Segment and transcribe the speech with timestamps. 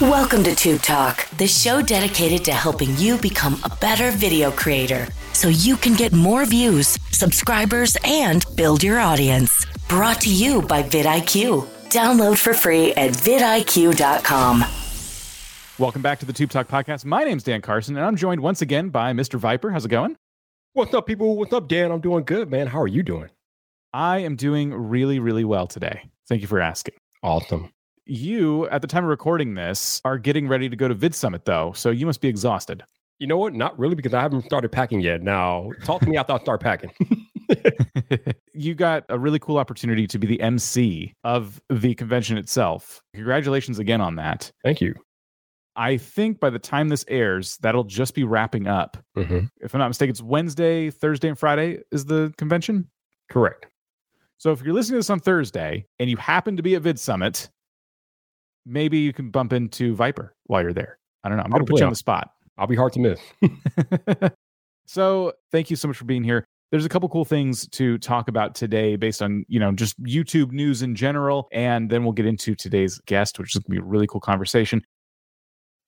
[0.00, 5.08] Welcome to Tube Talk, the show dedicated to helping you become a better video creator
[5.32, 9.66] so you can get more views, subscribers, and build your audience.
[9.88, 11.66] Brought to you by vidIQ.
[11.88, 14.64] Download for free at vidIQ.com.
[15.80, 17.04] Welcome back to the Tube Talk podcast.
[17.04, 19.36] My name's Dan Carson, and I'm joined once again by Mr.
[19.36, 19.72] Viper.
[19.72, 20.16] How's it going?
[20.74, 21.36] What's up, people?
[21.36, 21.90] What's up, Dan?
[21.90, 22.68] I'm doing good, man.
[22.68, 23.30] How are you doing?
[23.92, 26.02] I am doing really, really well today.
[26.28, 26.94] Thank you for asking.
[27.24, 27.72] Awesome.
[28.10, 31.44] You, at the time of recording this, are getting ready to go to Vid Summit,
[31.44, 32.82] though, so you must be exhausted.
[33.18, 33.52] You know what?
[33.52, 35.22] Not really, because I haven't started packing yet.
[35.22, 36.90] Now, talk to me after I start packing.
[38.54, 43.02] you got a really cool opportunity to be the MC of the convention itself.
[43.12, 44.52] Congratulations again on that.
[44.64, 44.94] Thank you.
[45.76, 48.96] I think by the time this airs, that'll just be wrapping up.
[49.18, 49.40] Mm-hmm.
[49.60, 52.88] If I'm not mistaken, it's Wednesday, Thursday, and Friday is the convention.
[53.30, 53.66] Correct.
[54.38, 56.98] So if you're listening to this on Thursday and you happen to be at Vid
[56.98, 57.50] Summit,
[58.68, 60.98] maybe you can bump into Viper while you're there.
[61.24, 61.44] I don't know.
[61.44, 62.30] I'm going to put you on the spot.
[62.58, 63.20] I'll be hard to miss.
[64.86, 66.44] so thank you so much for being here.
[66.70, 70.52] There's a couple cool things to talk about today based on, you know, just YouTube
[70.52, 71.48] news in general.
[71.50, 74.20] And then we'll get into today's guest, which is going to be a really cool
[74.20, 74.82] conversation.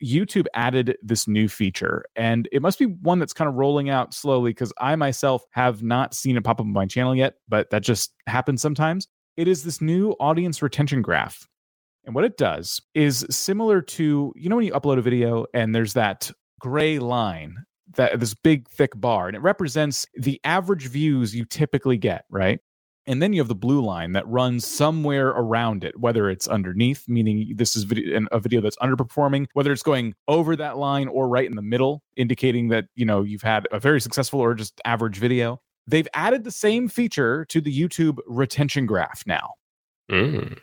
[0.02, 4.14] YouTube added this new feature, and it must be one that's kind of rolling out
[4.14, 7.68] slowly because I myself have not seen it pop up on my channel yet, but
[7.68, 9.08] that just happens sometimes.
[9.36, 11.46] It is this new audience retention graph.
[12.04, 15.74] And what it does is similar to, you know, when you upload a video and
[15.74, 17.56] there's that gray line,
[17.96, 22.60] that this big thick bar, and it represents the average views you typically get, right?
[23.06, 27.08] And then you have the blue line that runs somewhere around it, whether it's underneath,
[27.08, 27.84] meaning this is
[28.30, 32.02] a video that's underperforming, whether it's going over that line or right in the middle,
[32.16, 35.60] indicating that you know you've had a very successful or just average video.
[35.86, 39.54] They've added the same feature to the YouTube retention graph now.
[40.10, 40.58] Mm.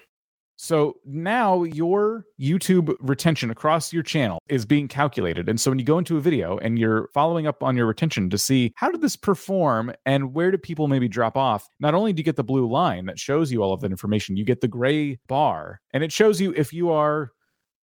[0.57, 5.47] So now your YouTube retention across your channel is being calculated.
[5.47, 8.29] And so when you go into a video and you're following up on your retention
[8.31, 12.11] to see how did this perform and where do people maybe drop off, not only
[12.11, 14.61] do you get the blue line that shows you all of that information, you get
[14.61, 17.31] the gray bar and it shows you if you are,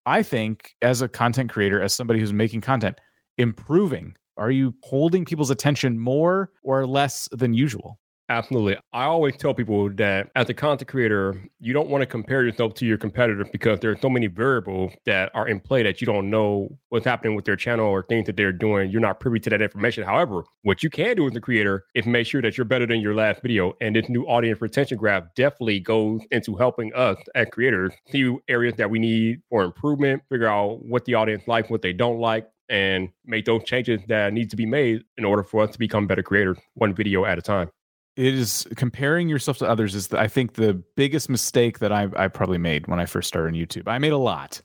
[0.05, 3.01] I think, as a content creator, as somebody who's making content,
[3.39, 4.17] improving.
[4.37, 8.01] Are you holding people's attention more or less than usual?
[8.31, 8.79] Absolutely.
[8.95, 12.73] I always tell people that as a content creator, you don't want to compare yourself
[12.77, 16.07] to your competitor because there are so many variables that are in play that you
[16.07, 18.91] don't know what's happening with their channel or things that they're doing.
[18.91, 20.05] You're not privy to that information.
[20.05, 23.01] However, what you can do as a creator is make sure that you're better than
[23.01, 23.75] your last video.
[23.83, 28.75] And this new audience retention graph definitely goes into helping us as creators see areas
[28.79, 32.49] that we need for improvement, figure out what the audience likes, what they don't like,
[32.71, 36.07] and make those changes that need to be made in order for us to become
[36.07, 37.69] better creators, one video at a time
[38.17, 42.09] it is comparing yourself to others is the, I think the biggest mistake that I
[42.17, 43.89] I probably made when I first started on YouTube.
[43.89, 44.63] I made a lot.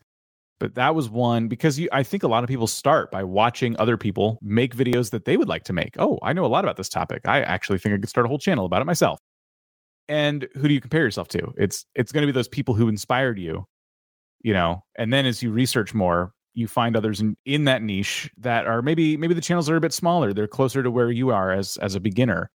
[0.59, 3.77] But that was one because you, I think a lot of people start by watching
[3.79, 5.95] other people make videos that they would like to make.
[5.97, 7.21] Oh, I know a lot about this topic.
[7.25, 9.19] I actually think I could start a whole channel about it myself.
[10.09, 11.53] And who do you compare yourself to?
[11.57, 13.65] It's it's going to be those people who inspired you,
[14.41, 14.83] you know.
[14.97, 18.81] And then as you research more, you find others in, in that niche that are
[18.81, 20.33] maybe maybe the channels are a bit smaller.
[20.33, 22.51] They're closer to where you are as as a beginner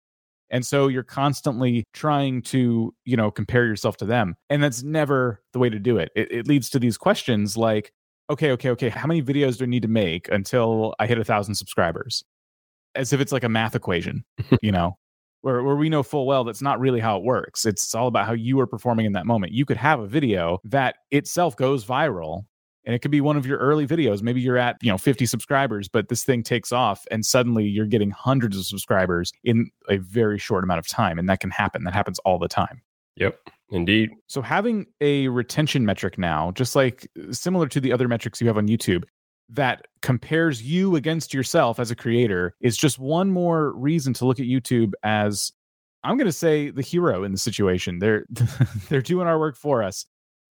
[0.54, 4.36] and so you're constantly trying to, you know, compare yourself to them.
[4.48, 6.12] And that's never the way to do it.
[6.14, 7.90] It, it leads to these questions like,
[8.30, 11.24] okay, okay, okay, how many videos do I need to make until I hit a
[11.24, 12.22] thousand subscribers?
[12.94, 14.24] As if it's like a math equation,
[14.62, 14.96] you know,
[15.40, 17.66] where, where we know full well that's not really how it works.
[17.66, 19.52] It's all about how you are performing in that moment.
[19.52, 22.44] You could have a video that itself goes viral
[22.84, 24.22] and it could be one of your early videos.
[24.22, 27.86] Maybe you're at you know 50 subscribers but this thing takes off and suddenly you're
[27.86, 31.84] getting hundreds of subscribers in a very short amount of time and that can happen.
[31.84, 32.82] That happens all the time.
[33.16, 33.38] Yep
[33.70, 34.10] indeed.
[34.26, 38.58] So having a retention metric now just like similar to the other metrics you have
[38.58, 39.04] on youtube
[39.48, 44.38] that compares you against yourself as a creator is just one more reason to look
[44.38, 45.52] at youtube as
[46.04, 47.98] I'm going to say the hero in the situation.
[47.98, 48.26] They're
[48.88, 50.04] they're doing our work for us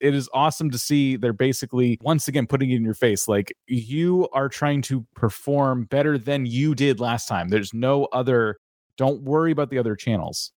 [0.01, 3.55] it is awesome to see they're basically once again putting it in your face like
[3.67, 8.57] you are trying to perform better than you did last time there's no other
[8.97, 10.51] don't worry about the other channels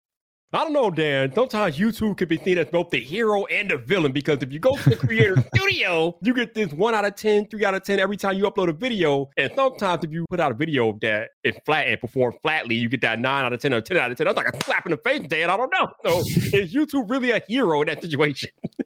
[0.56, 1.34] I don't know, Dan.
[1.34, 4.60] Sometimes YouTube can be seen as both the hero and the villain because if you
[4.60, 7.84] go to the creator studio, you get this one out of 10, three out of
[7.84, 9.32] 10 every time you upload a video.
[9.36, 12.88] And sometimes if you put out a video that is flat and perform flatly, you
[12.88, 14.26] get that nine out of 10 or 10 out of 10.
[14.26, 15.50] That's like a slap in the face, Dan.
[15.50, 15.88] I don't know.
[16.06, 18.52] So is YouTube really a hero in that situation?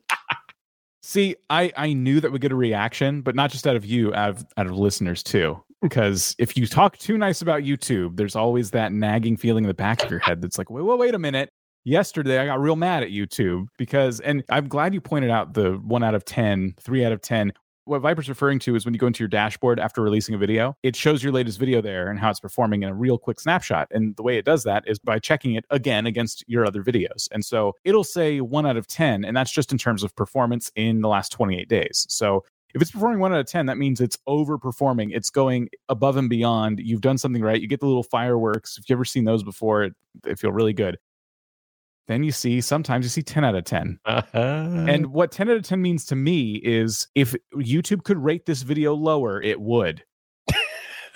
[1.07, 4.13] See, I I knew that would get a reaction, but not just out of you,
[4.13, 5.57] out of out of listeners too.
[5.81, 9.73] Because if you talk too nice about YouTube, there's always that nagging feeling in the
[9.73, 11.49] back of your head that's like, wait, wait, wait a minute.
[11.85, 15.75] Yesterday, I got real mad at YouTube because, and I'm glad you pointed out the
[15.75, 17.53] one out of 10, three out of 10.
[17.87, 20.75] What Viper's referring to is when you go into your dashboard after releasing a video,
[20.83, 23.87] it shows your latest video there and how it's performing in a real quick snapshot.
[23.91, 27.27] And the way it does that is by checking it again against your other videos.
[27.31, 30.71] And so it'll say one out of 10, and that's just in terms of performance
[30.75, 32.05] in the last 28 days.
[32.09, 32.43] So
[32.73, 35.11] if it's performing one out of 10, that means it's overperforming.
[35.13, 36.79] It's going above and beyond.
[36.79, 37.61] You've done something right.
[37.61, 38.77] You get the little fireworks.
[38.77, 39.89] If you've ever seen those before,
[40.23, 40.97] they feel really good.
[42.07, 43.99] Then you see sometimes you see 10 out of 10.
[44.05, 44.37] Uh-huh.
[44.37, 48.61] And what 10 out of 10 means to me is if YouTube could rate this
[48.61, 50.03] video lower, it would.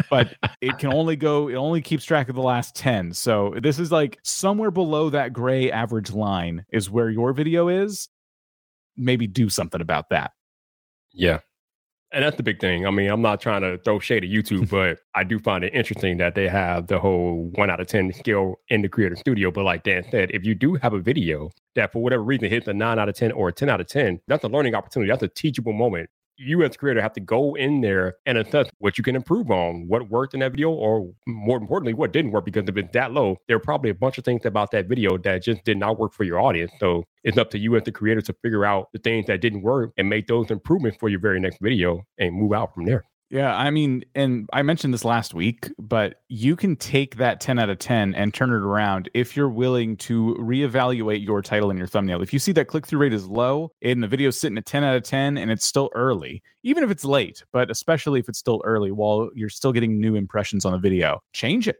[0.09, 3.77] but it can only go it only keeps track of the last 10 so this
[3.77, 8.09] is like somewhere below that gray average line is where your video is
[8.97, 10.31] maybe do something about that
[11.13, 11.39] yeah
[12.11, 12.85] and that's the big thing.
[12.85, 15.73] I mean, I'm not trying to throw shade at YouTube, but I do find it
[15.73, 19.51] interesting that they have the whole one out of 10 scale in the creator studio.
[19.51, 22.67] But like Dan said, if you do have a video that for whatever reason hits
[22.67, 25.09] a nine out of 10 or a 10 out of 10, that's a learning opportunity.
[25.09, 28.67] That's a teachable moment you as a creator have to go in there and assess
[28.79, 32.31] what you can improve on, what worked in that video, or more importantly, what didn't
[32.31, 32.45] work.
[32.45, 35.17] Because if it's that low, there are probably a bunch of things about that video
[35.19, 36.71] that just did not work for your audience.
[36.79, 39.61] So it's up to you as the creator to figure out the things that didn't
[39.61, 43.05] work and make those improvements for your very next video and move out from there.
[43.31, 47.59] Yeah, I mean, and I mentioned this last week, but you can take that 10
[47.59, 51.79] out of 10 and turn it around if you're willing to reevaluate your title and
[51.79, 52.21] your thumbnail.
[52.21, 54.83] If you see that click through rate is low and the video's sitting at 10
[54.83, 58.37] out of 10 and it's still early, even if it's late, but especially if it's
[58.37, 61.77] still early while you're still getting new impressions on the video, change it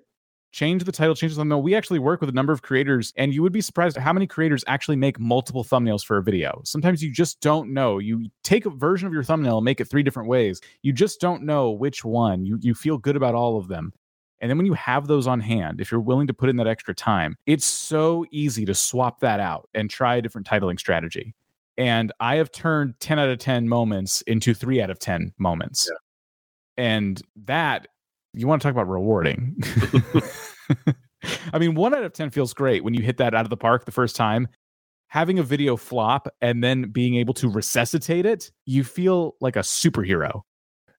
[0.52, 1.62] change the title, change the thumbnail.
[1.62, 4.14] We actually work with a number of creators, and you would be surprised at how
[4.14, 6.62] many creators actually make multiple thumbnails for a video.
[6.64, 8.00] Sometimes you just don't know.
[8.00, 10.62] You take a version of your thumbnail and make it three different ways.
[10.82, 12.46] You just don't know which one.
[12.46, 13.94] You you feel good about all of them.
[14.42, 16.68] And then when you have those on hand, if you're willing to put in that
[16.68, 21.36] extra time, it's so easy to swap that out and try a different titling strategy.
[21.78, 25.90] And I have turned 10 out of 10 moments into 3 out of 10 moments.
[25.90, 26.84] Yeah.
[26.84, 27.88] And that
[28.34, 29.62] you want to talk about rewarding.
[31.54, 33.58] I mean, one out of 10 feels great when you hit that out of the
[33.58, 34.48] park the first time.
[35.08, 39.60] Having a video flop and then being able to resuscitate it, you feel like a
[39.60, 40.42] superhero.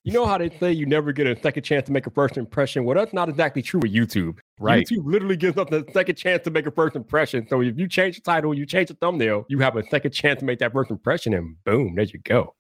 [0.05, 2.37] You know how they say you never get a second chance to make a first
[2.37, 2.84] impression?
[2.84, 4.38] Well, that's not exactly true with YouTube.
[4.58, 4.87] Right.
[4.87, 7.46] YouTube literally gives us a second chance to make a first impression.
[7.49, 10.40] So if you change the title, you change the thumbnail, you have a second chance
[10.40, 12.55] to make that first impression, and boom, there you go.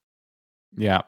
[0.76, 1.02] Yeah.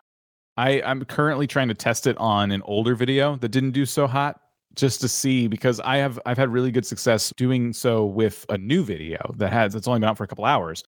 [0.56, 4.06] I, I'm currently trying to test it on an older video that didn't do so
[4.06, 4.40] hot
[4.74, 8.58] just to see because I have I've had really good success doing so with a
[8.58, 10.82] new video that has it's only been out for a couple hours.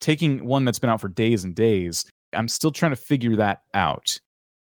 [0.00, 3.60] Taking one that's been out for days and days, I'm still trying to figure that
[3.72, 4.18] out.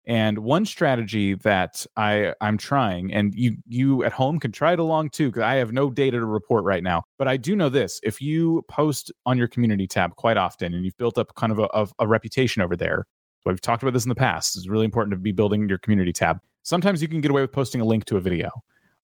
[0.06, 4.80] And one strategy that I I'm trying, and you you at home can try it
[4.80, 7.04] along too, because I have no data to report right now.
[7.18, 10.86] But I do know this: if you post on your community tab quite often, and
[10.86, 13.06] you've built up kind of a, of a reputation over there,
[13.48, 14.58] We've talked about this in the past.
[14.58, 16.40] It's really important to be building your community tab.
[16.64, 18.50] Sometimes you can get away with posting a link to a video.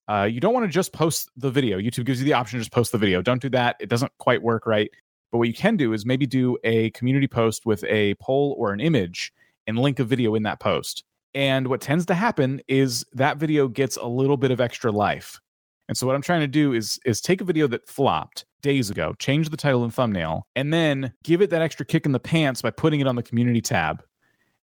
[0.09, 1.77] Uh, you don't want to just post the video.
[1.77, 3.21] YouTube gives you the option to just post the video.
[3.21, 3.77] Don't do that.
[3.79, 4.91] It doesn't quite work right.
[5.31, 8.73] But what you can do is maybe do a community post with a poll or
[8.73, 9.33] an image
[9.65, 11.03] and link a video in that post.
[11.33, 15.39] And what tends to happen is that video gets a little bit of extra life.
[15.87, 18.89] And so what I'm trying to do is is take a video that flopped days
[18.89, 22.19] ago, change the title and thumbnail, and then give it that extra kick in the
[22.19, 24.03] pants by putting it on the community tab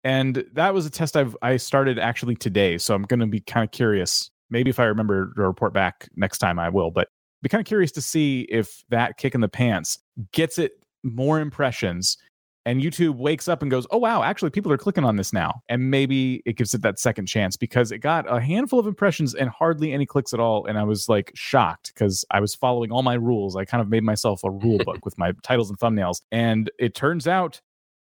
[0.06, 2.78] and that was a test I've I started actually today.
[2.78, 4.30] So I'm going to be kind of curious.
[4.52, 6.92] Maybe if I remember to report back next time, I will.
[6.92, 7.10] But
[7.42, 9.98] be kind of curious to see if that kick in the pants
[10.32, 12.18] gets it more impressions
[12.68, 15.62] and YouTube wakes up and goes, "Oh wow, actually people are clicking on this now."
[15.70, 19.34] And maybe it gives it that second chance because it got a handful of impressions
[19.34, 22.92] and hardly any clicks at all and I was like shocked because I was following
[22.92, 23.56] all my rules.
[23.56, 26.94] I kind of made myself a rule book with my titles and thumbnails and it
[26.94, 27.60] turns out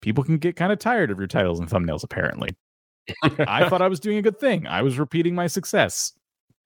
[0.04, 2.50] people can get kind of tired of your titles and thumbnails, apparently.
[3.22, 4.66] I thought I was doing a good thing.
[4.66, 6.12] I was repeating my success.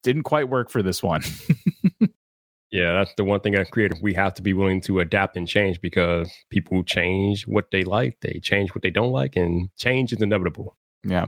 [0.03, 1.23] Didn't quite work for this one.
[2.73, 5.47] yeah, that's the one thing as creative we have to be willing to adapt and
[5.47, 10.13] change because people change what they like, they change what they don't like, and change
[10.13, 10.77] is inevitable.
[11.05, 11.27] Yeah.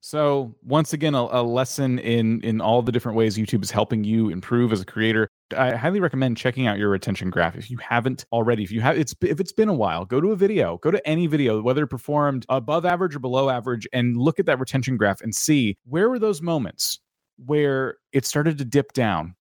[0.00, 4.04] So once again, a, a, lesson in in all the different ways YouTube is helping
[4.04, 5.28] you improve as a creator.
[5.54, 8.62] I highly recommend checking out your retention graph if you haven't already.
[8.62, 11.06] If you have, it's if it's been a while, go to a video, go to
[11.06, 15.20] any video, whether performed above average or below average, and look at that retention graph
[15.20, 17.00] and see where were those moments
[17.44, 19.34] where it started to dip down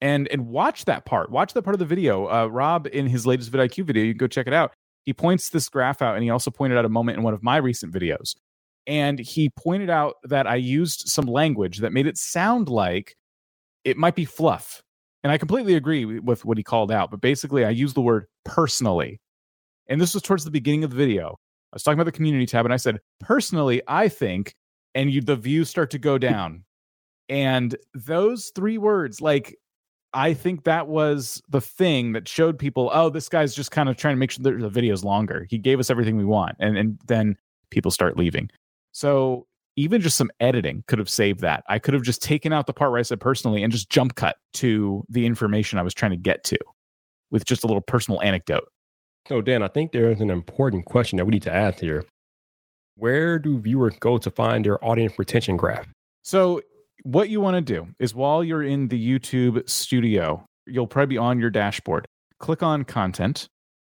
[0.00, 1.30] and and watch that part.
[1.30, 2.26] Watch that part of the video.
[2.26, 4.72] Uh, Rob in his latest vidIQ video, you can go check it out.
[5.04, 7.42] He points this graph out, and he also pointed out a moment in one of
[7.42, 8.34] my recent videos
[8.86, 13.16] and he pointed out that I used some language that made it sound like
[13.84, 14.82] it might be fluff.
[15.22, 18.26] And I completely agree with what he called out, but basically I used the word
[18.44, 19.20] personally.
[19.88, 21.38] And this was towards the beginning of the video.
[21.72, 24.54] I was talking about the community tab, and I said, personally, I think,
[24.94, 26.64] and you, the views start to go down.
[27.28, 29.56] And those three words, like,
[30.12, 33.96] I think that was the thing that showed people, oh, this guy's just kind of
[33.96, 35.46] trying to make sure the video's longer.
[35.48, 36.56] He gave us everything we want.
[36.58, 37.36] And, and then
[37.70, 38.50] people start leaving.
[38.90, 39.46] So
[39.80, 41.64] even just some editing could have saved that.
[41.68, 44.14] I could have just taken out the part where I said personally and just jump
[44.14, 46.58] cut to the information I was trying to get to
[47.30, 48.68] with just a little personal anecdote.
[49.26, 52.04] So, Dan, I think there's an important question that we need to ask here.
[52.96, 55.86] Where do viewers go to find their audience retention graph?
[56.22, 56.60] So,
[57.02, 61.18] what you want to do is while you're in the YouTube studio, you'll probably be
[61.18, 62.06] on your dashboard.
[62.38, 63.48] Click on content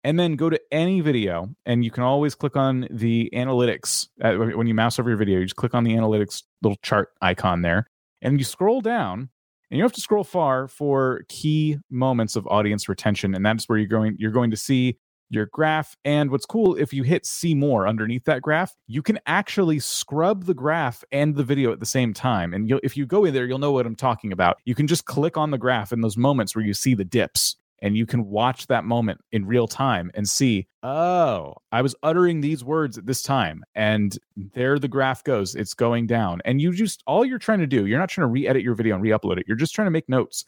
[0.04, 4.35] and then go to any video and you can always click on the analytics uh,
[4.35, 7.62] when you mouse over your video you just click on the analytics little chart icon
[7.62, 7.87] there
[8.21, 9.28] and you scroll down
[9.71, 13.78] and you have to scroll far for key moments of audience retention and that's where
[13.78, 14.97] you're going you're going to see
[15.30, 19.18] your graph and what's cool if you hit see more underneath that graph you can
[19.26, 23.25] actually scrub the graph and the video at the same time and if you go
[23.25, 24.59] in there you'll know what i'm talking about.
[24.66, 27.56] You can just click on the graph in those moments where you see the dips
[27.83, 32.41] and you can watch that moment in real time and see, oh, I was uttering
[32.41, 34.17] these words at this time, and
[34.55, 35.55] there the graph goes.
[35.55, 36.41] It's going down.
[36.45, 38.75] And you just, all you're trying to do, you're not trying to re edit your
[38.75, 39.45] video and re upload it.
[39.49, 40.47] You're just trying to make notes.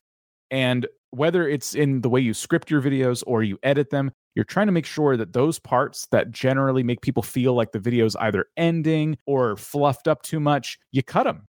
[0.50, 4.44] And whether it's in the way you script your videos or you edit them, you're
[4.44, 8.16] trying to make sure that those parts that generally make people feel like the video's
[8.16, 11.46] either ending or fluffed up too much, you cut them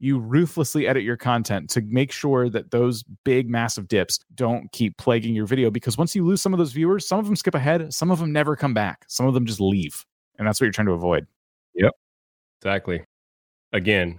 [0.00, 4.96] you ruthlessly edit your content to make sure that those big massive dips don't keep
[4.96, 7.54] plaguing your video because once you lose some of those viewers some of them skip
[7.54, 10.04] ahead some of them never come back some of them just leave
[10.38, 11.26] and that's what you're trying to avoid.
[11.74, 11.92] Yep.
[12.62, 13.04] Exactly.
[13.72, 14.18] Again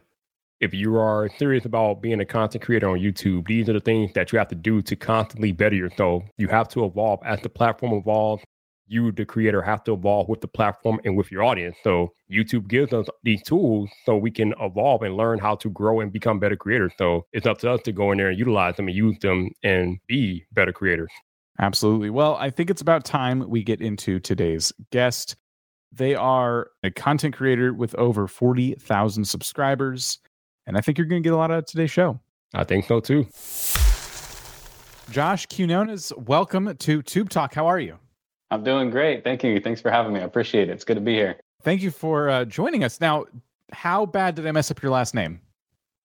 [0.61, 4.13] if you are serious about being a content creator on YouTube, these are the things
[4.13, 6.23] that you have to do to constantly better yourself.
[6.38, 8.43] You have to evolve as the platform evolves
[8.91, 11.77] you, the creator, have to evolve with the platform and with your audience.
[11.83, 16.01] So YouTube gives us these tools so we can evolve and learn how to grow
[16.01, 16.91] and become better creators.
[16.98, 19.50] So it's up to us to go in there and utilize them and use them
[19.63, 21.12] and be better creators.
[21.60, 22.10] Absolutely.
[22.10, 25.36] Well, I think it's about time we get into today's guest.
[25.91, 30.19] They are a content creator with over 40,000 subscribers.
[30.67, 32.19] And I think you're going to get a lot out of today's show.
[32.53, 33.27] I think so too.
[35.12, 37.53] Josh Quinones, welcome to Tube Talk.
[37.53, 37.98] How are you?
[38.51, 39.24] I'm doing great.
[39.24, 39.60] Thank you.
[39.62, 40.20] Thanks for having me.
[40.20, 40.74] I appreciate it.
[40.74, 41.38] It's good to be here.
[41.63, 43.00] Thank you for uh, joining us.
[43.00, 43.25] Now,
[43.72, 45.39] how bad did I mess up your last name?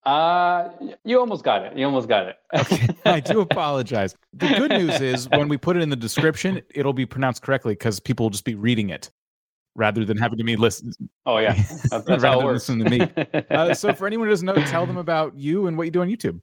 [0.05, 0.71] Uh,
[1.05, 1.77] you almost got it.
[1.77, 2.37] You almost got it.
[2.57, 4.15] okay, I do apologize.
[4.35, 7.73] The good news is when we put it in the description, it'll be pronounced correctly
[7.73, 9.11] because people will just be reading it
[9.75, 10.93] rather than having to me listen.
[11.27, 11.55] Oh yeah,
[11.91, 12.69] that's, that's how it works.
[12.69, 13.43] Listen to me.
[13.51, 16.03] Uh, so for anyone who doesn't know, tell them about you and what you do
[16.03, 16.41] on YouTube.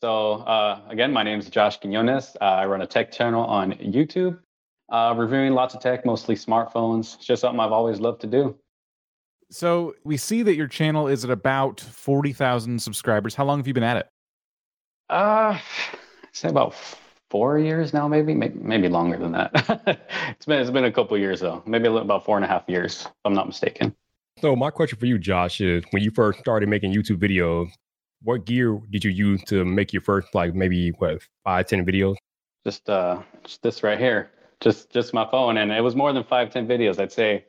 [0.00, 2.36] So uh, again, my name is Josh Quinones.
[2.40, 4.38] Uh, I run a tech channel on YouTube.
[4.94, 7.16] Uh, reviewing lots of tech, mostly smartphones.
[7.16, 8.54] It's just something I've always loved to do.
[9.50, 13.34] So we see that your channel is at about 40,000 subscribers.
[13.34, 14.08] How long have you been at it?
[15.10, 16.76] Uh, I'd say about
[17.28, 19.50] four years now, maybe, maybe, maybe longer than that.
[20.28, 23.02] it's been, it's been a couple years though, maybe about four and a half years,
[23.04, 23.96] if I'm not mistaken.
[24.38, 27.68] So my question for you, Josh, is when you first started making YouTube videos,
[28.22, 32.14] what gear did you use to make your first, like maybe what, five, 10 videos?
[32.64, 34.30] Just, uh, just this right here
[34.64, 36.98] just just my phone, and it was more than five ten videos.
[36.98, 37.44] I'd say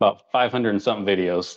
[0.00, 1.56] about five hundred and something videos.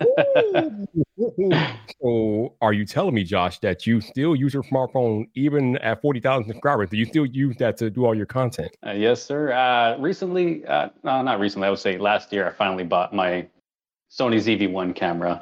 [2.02, 6.20] so, are you telling me, Josh, that you still use your smartphone even at forty
[6.20, 6.90] thousand subscribers?
[6.90, 8.76] Do you still use that to do all your content?
[8.86, 9.52] Uh, yes, sir.
[9.52, 11.66] Uh, recently, uh, not recently.
[11.66, 13.48] I would say last year, I finally bought my
[14.12, 15.40] Sony ZV-1 camera,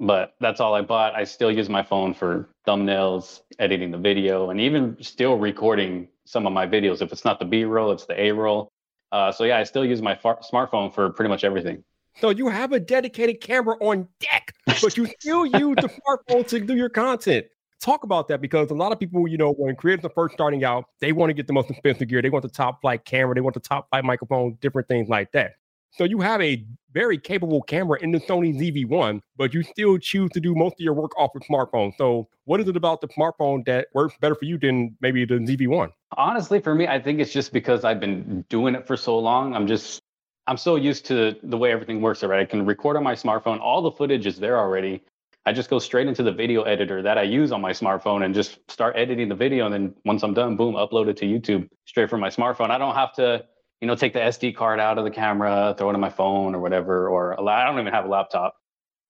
[0.00, 1.14] but that's all I bought.
[1.14, 6.46] I still use my phone for thumbnails, editing the video, and even still recording some
[6.46, 7.00] of my videos.
[7.00, 8.70] If it's not the B roll, it's the A roll.
[9.12, 11.82] Uh, so yeah, I still use my far- smartphone for pretty much everything.
[12.20, 16.60] So you have a dedicated camera on deck, but you still use the smartphone to
[16.60, 17.46] do your content.
[17.78, 20.64] Talk about that because a lot of people, you know, when creators are first starting
[20.64, 22.22] out, they want to get the most expensive gear.
[22.22, 23.34] They want the top flight camera.
[23.34, 25.56] They want the top flight microphone, different things like that.
[25.90, 30.30] So you have a very capable camera in the Sony ZV-1, but you still choose
[30.30, 31.92] to do most of your work off of smartphone.
[31.96, 35.34] So what is it about the smartphone that works better for you than maybe the
[35.34, 35.90] ZV-1?
[36.16, 39.54] Honestly, for me, I think it's just because I've been doing it for so long.
[39.54, 40.00] I'm just
[40.46, 42.42] I'm so used to the way everything works already.
[42.42, 43.60] I can record on my smartphone.
[43.60, 45.02] All the footage is there already.
[45.44, 48.34] I just go straight into the video editor that I use on my smartphone and
[48.34, 49.66] just start editing the video.
[49.66, 52.70] And then once I'm done, boom, upload it to YouTube straight from my smartphone.
[52.70, 53.44] I don't have to
[53.80, 56.54] you know, take the SD card out of the camera, throw it in my phone
[56.54, 58.56] or whatever, or I don't even have a laptop.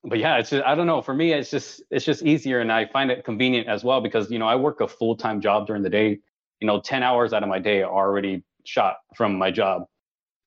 [0.04, 1.02] But yeah, it's just, I don't know.
[1.02, 4.30] For me, it's just it's just easier, and I find it convenient as well because
[4.30, 6.20] you know I work a full time job during the day.
[6.60, 9.86] You know, ten hours out of my day are already shot from my job.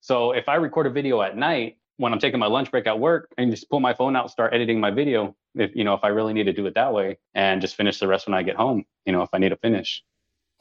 [0.02, 3.00] So if I record a video at night when I'm taking my lunch break at
[3.00, 6.04] work and just pull my phone out, start editing my video, if you know, if
[6.04, 8.44] I really need to do it that way and just finish the rest when I
[8.44, 10.04] get home, you know, if I need to finish.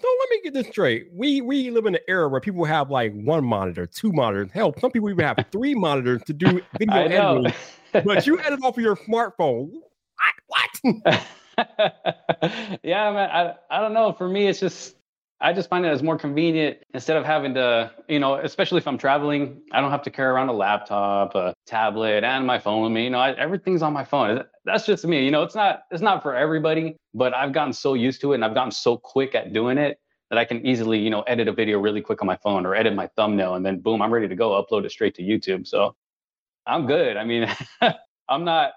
[0.00, 1.08] So let me get this straight.
[1.12, 4.48] We we live in an era where people have like one monitor, two monitors.
[4.52, 7.52] Hell, some people even have three monitors to do video editing.
[8.04, 9.70] but you edit off of your smartphone.
[10.46, 10.72] What?
[11.02, 11.24] What?
[12.84, 13.30] yeah, man.
[13.30, 14.12] I I don't know.
[14.12, 14.94] For me, it's just
[15.40, 18.88] I just find it as more convenient instead of having to, you know, especially if
[18.88, 22.82] I'm traveling, I don't have to carry around a laptop, a tablet, and my phone
[22.82, 23.04] with me.
[23.04, 24.42] You know, I, everything's on my phone.
[24.64, 25.24] That's just me.
[25.24, 28.36] You know, it's not it's not for everybody, but I've gotten so used to it
[28.36, 29.98] and I've gotten so quick at doing it
[30.30, 32.74] that I can easily, you know, edit a video really quick on my phone or
[32.74, 35.68] edit my thumbnail and then boom, I'm ready to go upload it straight to YouTube.
[35.68, 35.94] So
[36.66, 37.16] I'm good.
[37.16, 37.48] I mean,
[38.28, 38.72] I'm not,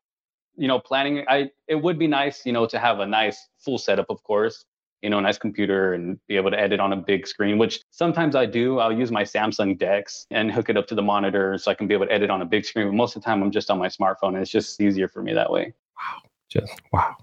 [0.55, 1.25] you know, planning.
[1.27, 4.63] I it would be nice, you know, to have a nice full setup, of course
[5.01, 7.81] you know, a nice computer and be able to edit on a big screen, which
[7.89, 8.79] sometimes I do.
[8.79, 11.87] I'll use my Samsung DeX and hook it up to the monitor so I can
[11.87, 12.87] be able to edit on a big screen.
[12.87, 15.23] But most of the time, I'm just on my smartphone and it's just easier for
[15.23, 15.73] me that way.
[15.97, 16.21] Wow.
[16.49, 17.15] Just wow.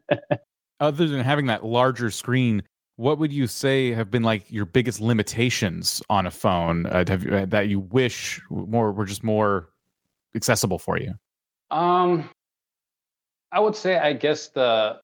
[0.80, 2.62] Other than having that larger screen,
[2.96, 7.26] what would you say have been like your biggest limitations on a phone uh, have,
[7.26, 9.68] uh, that you wish more were just more
[10.34, 11.14] accessible for you?
[11.70, 12.28] Um,
[13.52, 15.00] I would say, I guess the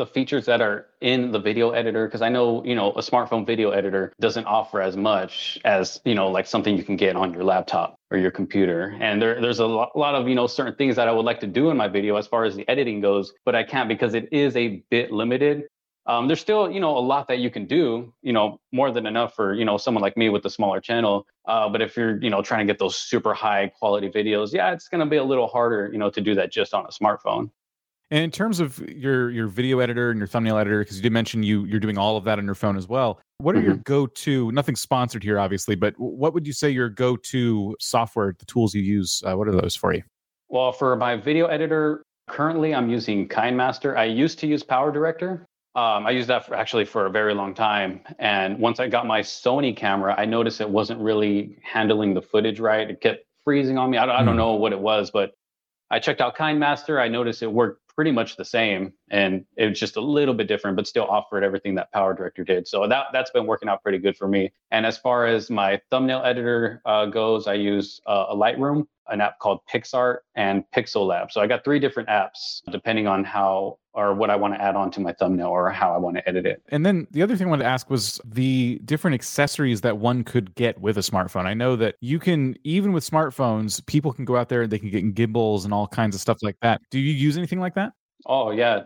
[0.00, 3.46] the features that are in the video editor because i know you know a smartphone
[3.46, 7.34] video editor doesn't offer as much as you know like something you can get on
[7.34, 8.96] your laptop or your computer.
[9.00, 11.40] And there, there's a lot, lot of you know certain things that i would like
[11.40, 14.14] to do in my video as far as the editing goes but i can't because
[14.14, 15.68] it is a bit limited.
[16.06, 19.06] Um, there's still you know a lot that you can do you know more than
[19.06, 21.26] enough for you know someone like me with a smaller channel.
[21.46, 24.72] Uh, but if you're you know trying to get those super high quality videos yeah
[24.72, 26.88] it's going to be a little harder you know to do that just on a
[26.88, 27.50] smartphone
[28.10, 31.12] and in terms of your your video editor and your thumbnail editor, because you did
[31.12, 33.20] mention you you're doing all of that on your phone as well.
[33.38, 33.68] What are mm-hmm.
[33.68, 34.52] your go-to?
[34.52, 38.82] Nothing sponsored here, obviously, but what would you say your go-to software, the tools you
[38.82, 39.22] use?
[39.24, 40.02] Uh, what are those for you?
[40.48, 43.96] Well, for my video editor, currently I'm using KineMaster.
[43.96, 45.46] I used to use PowerDirector.
[45.76, 48.00] Um, I used that for actually for a very long time.
[48.18, 52.58] And once I got my Sony camera, I noticed it wasn't really handling the footage
[52.58, 52.90] right.
[52.90, 53.96] It kept freezing on me.
[53.96, 54.38] I don't, I don't hmm.
[54.38, 55.30] know what it was, but
[55.90, 57.00] I checked out KineMaster.
[57.00, 60.48] I noticed it worked pretty much the same and it was just a little bit
[60.48, 63.98] different but still offered everything that PowerDirector did so that that's been working out pretty
[63.98, 68.26] good for me and as far as my thumbnail editor uh, goes i use uh,
[68.28, 71.30] a lightroom an app called PicsArt and Pixel Lab.
[71.30, 74.76] So I got three different apps depending on how or what I want to add
[74.76, 76.62] on to my thumbnail or how I want to edit it.
[76.68, 80.22] And then the other thing I wanted to ask was the different accessories that one
[80.22, 81.44] could get with a smartphone.
[81.44, 84.78] I know that you can, even with smartphones, people can go out there and they
[84.78, 86.80] can get gimbals and all kinds of stuff like that.
[86.92, 87.92] Do you use anything like that?
[88.26, 88.82] Oh, yeah.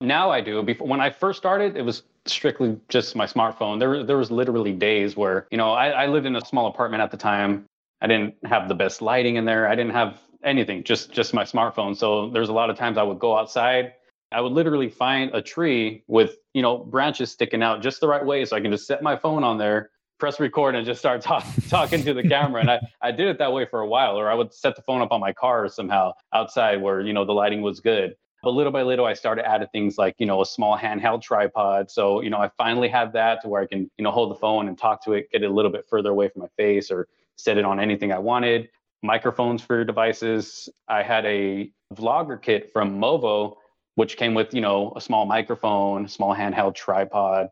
[0.00, 0.62] Now I do.
[0.62, 3.78] Before when I first started, it was strictly just my smartphone.
[3.78, 7.02] There, there was literally days where, you know, I, I lived in a small apartment
[7.02, 7.66] at the time
[8.00, 9.68] I didn't have the best lighting in there.
[9.68, 11.96] I didn't have anything, just just my smartphone.
[11.96, 13.92] So there's a lot of times I would go outside.
[14.32, 18.24] I would literally find a tree with, you know, branches sticking out just the right
[18.24, 21.20] way so I can just set my phone on there, press record and just start
[21.22, 22.60] talk, talking to the camera.
[22.60, 24.82] And I, I did it that way for a while, or I would set the
[24.82, 28.14] phone up on my car somehow outside where, you know, the lighting was good.
[28.42, 31.90] But little by little, I started adding things like, you know, a small handheld tripod.
[31.90, 34.36] So, you know, I finally have that to where I can, you know, hold the
[34.36, 36.90] phone and talk to it, get it a little bit further away from my face
[36.90, 38.70] or set it on anything I wanted.
[39.02, 40.68] Microphones for devices.
[40.88, 43.56] I had a vlogger kit from Movo,
[43.96, 47.48] which came with, you know, a small microphone, small handheld tripod.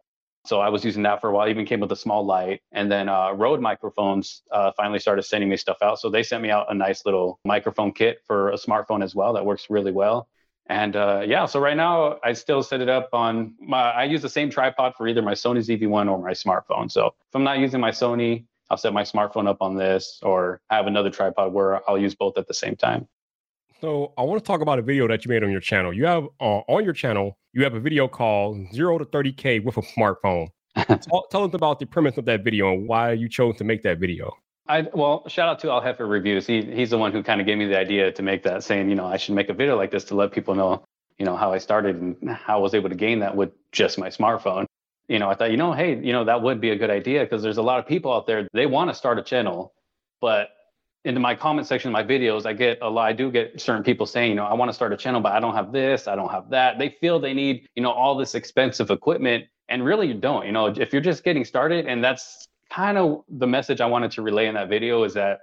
[0.46, 1.48] So I was using that for a while.
[1.48, 5.50] Even came with a small light, and then uh, Rode microphones uh, finally started sending
[5.50, 6.00] me stuff out.
[6.00, 9.34] So they sent me out a nice little microphone kit for a smartphone as well
[9.34, 10.26] that works really well.
[10.68, 13.90] And uh, yeah, so right now I still set it up on my.
[13.90, 16.90] I use the same tripod for either my Sony ZV-1 or my smartphone.
[16.90, 20.60] So if I'm not using my Sony, I'll set my smartphone up on this or
[20.68, 23.08] have another tripod where I'll use both at the same time.
[23.80, 25.92] So I want to talk about a video that you made on your channel.
[25.92, 29.78] You have uh, on your channel, you have a video called Zero to 30K with
[29.78, 30.48] a smartphone.
[30.76, 33.82] tell, tell, us about the premise of that video and why you chose to make
[33.84, 34.32] that video.
[34.68, 36.46] I well, shout out to Al Heifer Reviews.
[36.46, 38.90] He he's the one who kind of gave me the idea to make that, saying,
[38.90, 40.84] you know, I should make a video like this to let people know,
[41.18, 43.98] you know, how I started and how I was able to gain that with just
[43.98, 44.66] my smartphone
[45.08, 47.24] you know, I thought, you know, hey, you know, that would be a good idea
[47.24, 49.72] because there's a lot of people out there, they want to start a channel,
[50.20, 50.50] but
[51.04, 53.82] into my comment section of my videos, I get a lot, I do get certain
[53.82, 56.06] people saying, you know, I want to start a channel, but I don't have this,
[56.08, 56.78] I don't have that.
[56.78, 59.46] They feel they need, you know, all this expensive equipment.
[59.70, 63.22] And really you don't, you know, if you're just getting started, and that's kind of
[63.28, 65.40] the message I wanted to relay in that video is that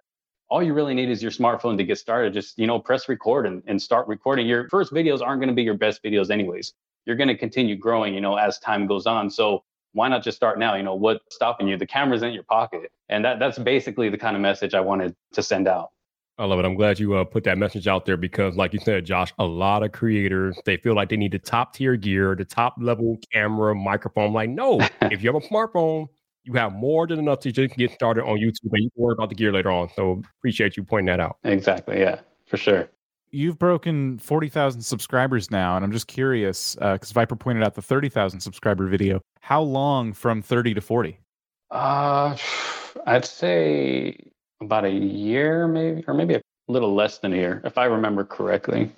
[0.49, 2.33] all you really need is your smartphone to get started.
[2.33, 4.45] Just, you know, press record and, and start recording.
[4.47, 6.73] Your first videos aren't going to be your best videos anyways
[7.05, 9.29] you're going to continue growing, you know, as time goes on.
[9.29, 10.75] So why not just start now?
[10.75, 11.77] You know, what's stopping you?
[11.77, 12.91] The camera's in your pocket.
[13.09, 15.91] And that, that's basically the kind of message I wanted to send out.
[16.37, 16.65] I love it.
[16.65, 19.45] I'm glad you uh, put that message out there because, like you said, Josh, a
[19.45, 23.17] lot of creators they feel like they need the top tier gear, the top level
[23.31, 24.33] camera, microphone.
[24.33, 26.07] Like, no, if you have a smartphone,
[26.45, 29.13] you have more than enough to just get started on YouTube, and you can worry
[29.13, 29.89] about the gear later on.
[29.95, 31.37] So, appreciate you pointing that out.
[31.43, 31.99] Exactly.
[31.99, 32.89] Yeah, for sure.
[33.31, 37.81] You've broken 40,000 subscribers now, and I'm just curious because uh, Viper pointed out the
[37.81, 39.19] 30,000 subscriber video.
[39.41, 41.19] How long from 30 to 40?
[41.71, 42.37] Uh,
[43.05, 44.17] I'd say
[44.61, 48.23] about a year, maybe, or maybe a little less than a year, if I remember
[48.23, 48.91] correctly.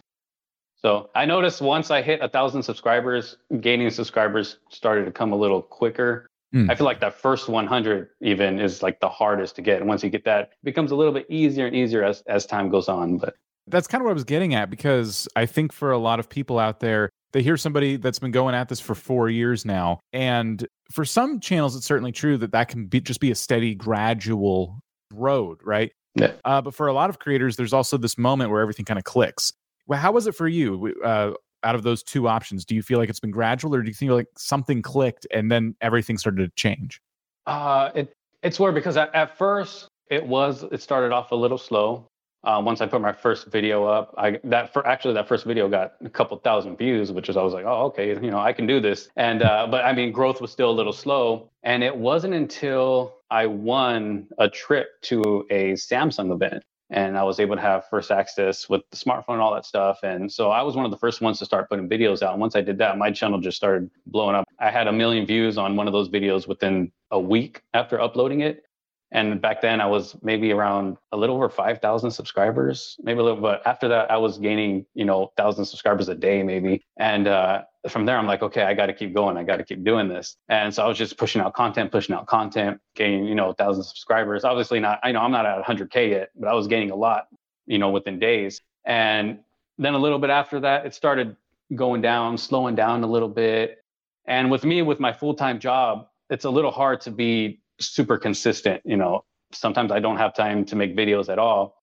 [0.76, 5.36] So I noticed once I hit a thousand subscribers, gaining subscribers started to come a
[5.36, 6.28] little quicker.
[6.54, 6.72] Mm.
[6.72, 9.80] I feel like that first 100 even is like the hardest to get.
[9.80, 12.46] And once you get that, it becomes a little bit easier and easier as, as
[12.46, 13.18] time goes on.
[13.18, 13.36] But
[13.68, 16.30] that's kind of what I was getting at because I think for a lot of
[16.30, 20.00] people out there, they hear somebody that's been going at this for four years now.
[20.14, 23.76] And for some channels, it's certainly true that that can be just be a steady,
[23.76, 24.80] gradual
[25.14, 25.92] road, right?
[26.16, 26.32] Yeah.
[26.46, 29.04] Uh, but for a lot of creators, there's also this moment where everything kind of
[29.04, 29.52] clicks.
[29.86, 30.96] Well, how was it for you?
[31.04, 31.32] Uh,
[31.64, 33.96] out of those two options, do you feel like it's been gradual, or do you
[33.96, 37.02] feel like something clicked and then everything started to change?
[37.46, 41.58] Uh, it it's weird because at, at first it was it started off a little
[41.58, 42.08] slow.
[42.44, 45.68] Uh, once I put my first video up, I that for actually that first video
[45.68, 48.54] got a couple thousand views, which is I was like, oh okay, you know I
[48.54, 49.10] can do this.
[49.16, 53.16] And uh, but I mean growth was still a little slow, and it wasn't until
[53.30, 58.12] I won a trip to a Samsung event and I was able to have first
[58.12, 60.00] access with the smartphone and all that stuff.
[60.04, 62.32] And so I was one of the first ones to start putting videos out.
[62.32, 64.46] And once I did that, my channel just started blowing up.
[64.60, 68.42] I had a million views on one of those videos within a week after uploading
[68.42, 68.64] it.
[69.12, 73.42] And back then I was maybe around a little over 5,000 subscribers, maybe a little,
[73.42, 76.84] but after that I was gaining, you know, thousand subscribers a day maybe.
[76.98, 79.38] And uh, from there I'm like, okay, I got to keep going.
[79.38, 80.36] I got to keep doing this.
[80.50, 83.84] And so I was just pushing out content, pushing out content, gaining, you know, thousand
[83.84, 84.44] subscribers.
[84.44, 87.28] Obviously not, I know I'm not at 100K yet, but I was gaining a lot,
[87.66, 88.62] you know, within days.
[88.84, 89.40] And
[89.78, 91.36] then a little bit after that, it started
[91.76, 93.84] going down, slowing down a little bit.
[94.26, 98.18] And with me, with my full time job, it's a little hard to be super
[98.18, 98.82] consistent.
[98.86, 101.76] You know, sometimes I don't have time to make videos at all.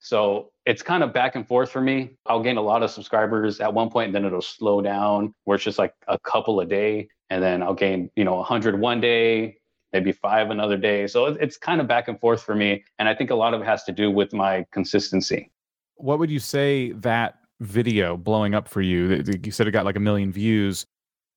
[0.00, 2.16] So it's kind of back and forth for me.
[2.26, 5.54] I'll gain a lot of subscribers at one point, and then it'll slow down where
[5.54, 7.08] it's just like a couple a day.
[7.30, 9.56] And then I'll gain, you know, 100 one day,
[9.92, 11.06] maybe five another day.
[11.06, 12.84] So it's kind of back and forth for me.
[12.98, 15.50] And I think a lot of it has to do with my consistency.
[15.96, 19.22] What would you say that video blowing up for you?
[19.44, 20.84] You said it got like a million views.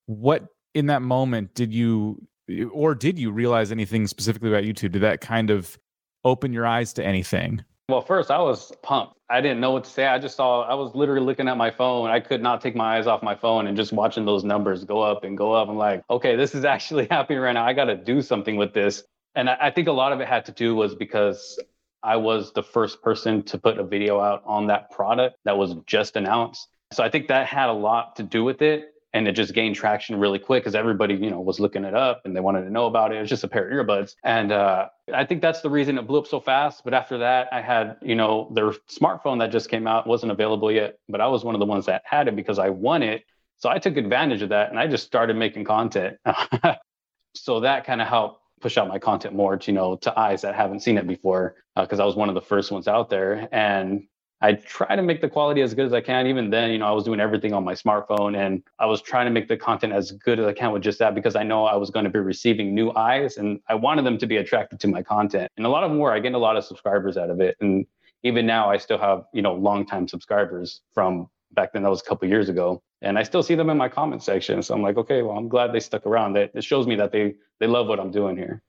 [0.07, 2.27] What in that moment did you
[2.71, 4.91] or did you realize anything specifically about YouTube?
[4.91, 5.77] Did that kind of
[6.23, 7.63] open your eyes to anything?
[7.89, 9.15] Well, first I was pumped.
[9.29, 10.07] I didn't know what to say.
[10.07, 12.09] I just saw I was literally looking at my phone.
[12.09, 15.01] I could not take my eyes off my phone and just watching those numbers go
[15.01, 15.69] up and go up.
[15.69, 17.65] I'm like, okay, this is actually happening right now.
[17.65, 19.03] I got to do something with this.
[19.35, 21.59] And I, I think a lot of it had to do was because
[22.01, 25.75] I was the first person to put a video out on that product that was
[25.85, 26.67] just announced.
[26.91, 29.75] So I think that had a lot to do with it and it just gained
[29.75, 32.69] traction really quick because everybody you know was looking it up and they wanted to
[32.69, 33.17] know about it.
[33.17, 36.05] It was just a pair of earbuds, and uh, I think that's the reason it
[36.05, 36.83] blew up so fast.
[36.83, 40.69] But after that, I had you know their smartphone that just came out wasn't available
[40.69, 43.23] yet, but I was one of the ones that had it because I won it.
[43.57, 46.17] So I took advantage of that and I just started making content.
[47.35, 50.41] so that kind of helped push out my content more to you know to eyes
[50.41, 53.09] that haven't seen it before because uh, I was one of the first ones out
[53.09, 54.07] there and
[54.45, 56.27] I try to make the quality as good as I can.
[56.27, 59.25] Even then, you know, I was doing everything on my smartphone and I was trying
[59.25, 61.65] to make the content as good as I can with just that because I know
[61.65, 64.79] I was going to be receiving new eyes and I wanted them to be attracted
[64.81, 65.51] to my content.
[65.57, 67.57] And a lot of them were, I gained a lot of subscribers out of it.
[67.59, 67.87] And
[68.21, 72.05] even now I still have, you know, long-time subscribers from back then that was a
[72.05, 72.83] couple years ago.
[73.01, 74.61] And I still see them in my comment section.
[74.61, 76.37] So I'm like, okay, well, I'm glad they stuck around.
[76.37, 78.61] It shows me that they they love what I'm doing here.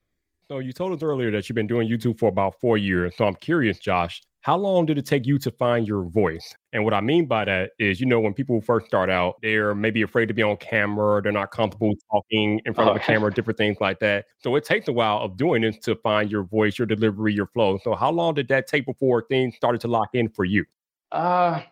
[0.48, 3.14] So you told us earlier that you've been doing YouTube for about four years.
[3.16, 6.54] So I'm curious, Josh, how long did it take you to find your voice?
[6.72, 9.74] And what I mean by that is, you know, when people first start out, they're
[9.74, 13.34] maybe afraid to be on camera, they're not comfortable talking in front of a camera,
[13.34, 14.26] different things like that.
[14.38, 17.48] So it takes a while of doing this to find your voice, your delivery, your
[17.48, 17.80] flow.
[17.82, 20.64] So how long did that take before things started to lock in for you?
[21.10, 21.62] Uh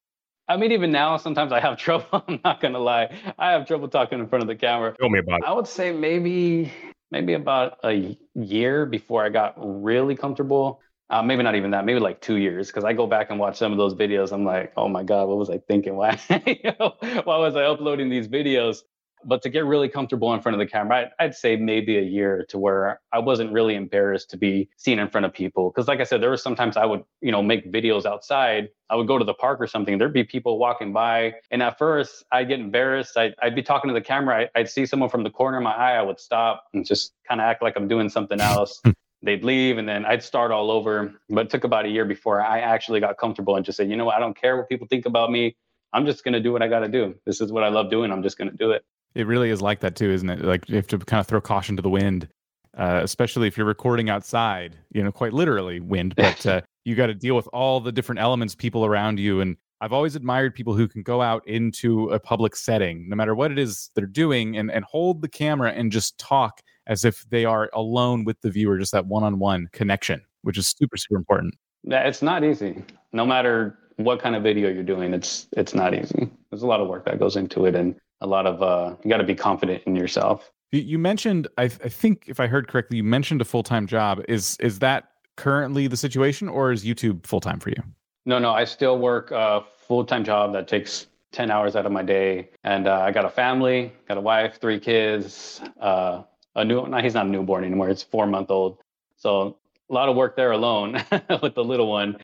[0.48, 2.24] I mean, even now, sometimes I have trouble.
[2.26, 3.16] I'm not gonna lie.
[3.38, 4.96] I have trouble talking in front of the camera.
[4.98, 5.46] Tell me about it.
[5.46, 6.72] I would say maybe
[7.12, 10.80] maybe about a year before I got really comfortable.
[11.10, 13.58] Uh, maybe not even that, maybe like two years, because I go back and watch
[13.58, 14.32] some of those videos.
[14.32, 15.96] I'm like, oh my God, what was I thinking?
[15.96, 18.82] Why, you know, why was I uploading these videos?
[19.24, 22.02] but to get really comfortable in front of the camera, I'd, I'd, say maybe a
[22.02, 25.70] year to where I wasn't really embarrassed to be seen in front of people.
[25.70, 28.68] Because, like I said, there were sometimes I would, you know, make videos outside.
[28.90, 29.98] I would go to the park or something.
[29.98, 33.16] There'd be people walking by, and at first I'd get embarrassed.
[33.16, 34.48] I'd, I'd be talking to the camera.
[34.54, 35.94] I, would see someone from the corner of my eye.
[35.94, 38.80] I would stop and just kind of act like I'm doing something else.
[39.24, 41.14] They'd leave, and then I'd start all over.
[41.30, 43.96] But it took about a year before I actually got comfortable and just said, you
[43.96, 45.56] know what, I don't care what people think about me.
[45.94, 47.14] I'm just going to do what I got to do.
[47.24, 48.12] This is what I love doing.
[48.12, 48.84] I'm just going to do it.
[49.14, 50.42] It really is like that too, isn't it?
[50.42, 52.28] Like you have to kind of throw caution to the wind,
[52.76, 54.76] uh, especially if you're recording outside.
[54.92, 58.20] You know, quite literally wind, but uh, you got to deal with all the different
[58.20, 62.18] elements, people around you, and I've always admired people who can go out into a
[62.18, 65.92] public setting, no matter what it is they're doing, and and hold the camera and
[65.92, 70.58] just talk as if they are alone with the viewer, just that one-on-one connection, which
[70.58, 71.54] is super super important.
[71.82, 72.82] Yeah, it's not easy.
[73.12, 76.30] No matter what kind of video you're doing, it's it's not easy.
[76.50, 79.10] There's a lot of work that goes into it, and a lot of uh, you
[79.10, 80.50] got to be confident in yourself.
[80.72, 84.22] You mentioned, I, I think, if I heard correctly, you mentioned a full time job.
[84.28, 85.04] Is is that
[85.36, 87.82] currently the situation, or is YouTube full time for you?
[88.26, 91.92] No, no, I still work a full time job that takes 10 hours out of
[91.92, 92.48] my day.
[92.62, 96.22] And uh, I got a family, got a wife, three kids, uh,
[96.54, 97.88] a new, no, he's not a newborn anymore.
[97.88, 98.78] It's four month old.
[99.16, 99.58] So
[99.90, 100.92] a lot of work there alone
[101.42, 102.18] with the little one.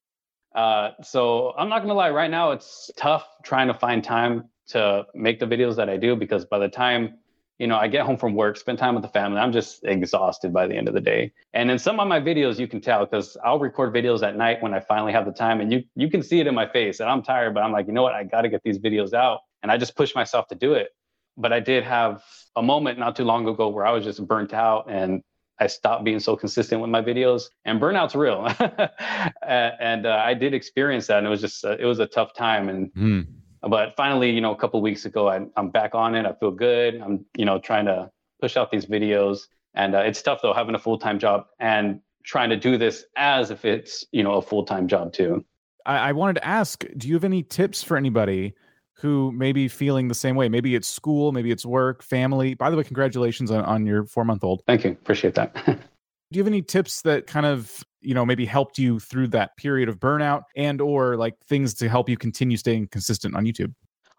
[0.55, 4.49] Uh, so I'm not going to lie, right now it's tough trying to find time
[4.69, 7.19] to make the videos that I do because by the time
[7.59, 10.53] you know I get home from work, spend time with the family, I'm just exhausted
[10.53, 11.33] by the end of the day.
[11.53, 14.63] And in some of my videos, you can tell because I'll record videos at night
[14.63, 17.01] when I finally have the time, and you you can see it in my face.
[17.01, 18.15] And I'm tired, but I'm like, you know what?
[18.15, 20.89] I got to get these videos out, and I just push myself to do it.
[21.37, 22.23] But I did have
[22.57, 25.23] a moment not too long ago where I was just burnt out and
[25.59, 28.47] I stopped being so consistent with my videos, and burnout's real.
[29.47, 32.33] and uh, I did experience that, and it was just uh, it was a tough
[32.33, 32.71] time.
[32.71, 33.27] And mm
[33.69, 36.25] but finally, you know, a couple weeks ago, I, am back on it.
[36.25, 37.01] I feel good.
[37.01, 38.11] I'm, you know, trying to
[38.41, 42.01] push out these videos, and uh, it's tough though having a full time job and
[42.25, 45.45] trying to do this as if it's, you know, a full time job too.
[45.85, 48.55] I, I wanted to ask, do you have any tips for anybody?
[49.01, 50.49] Who may be feeling the same way?
[50.49, 52.55] Maybe it's school, maybe it's work, family.
[52.55, 54.63] By the way, congratulations on, on your four month old.
[54.67, 54.93] Thank you.
[54.93, 55.55] Appreciate that.
[56.31, 59.57] do you have any tips that kind of you know maybe helped you through that
[59.57, 63.73] period of burnout and or like things to help you continue staying consistent on youtube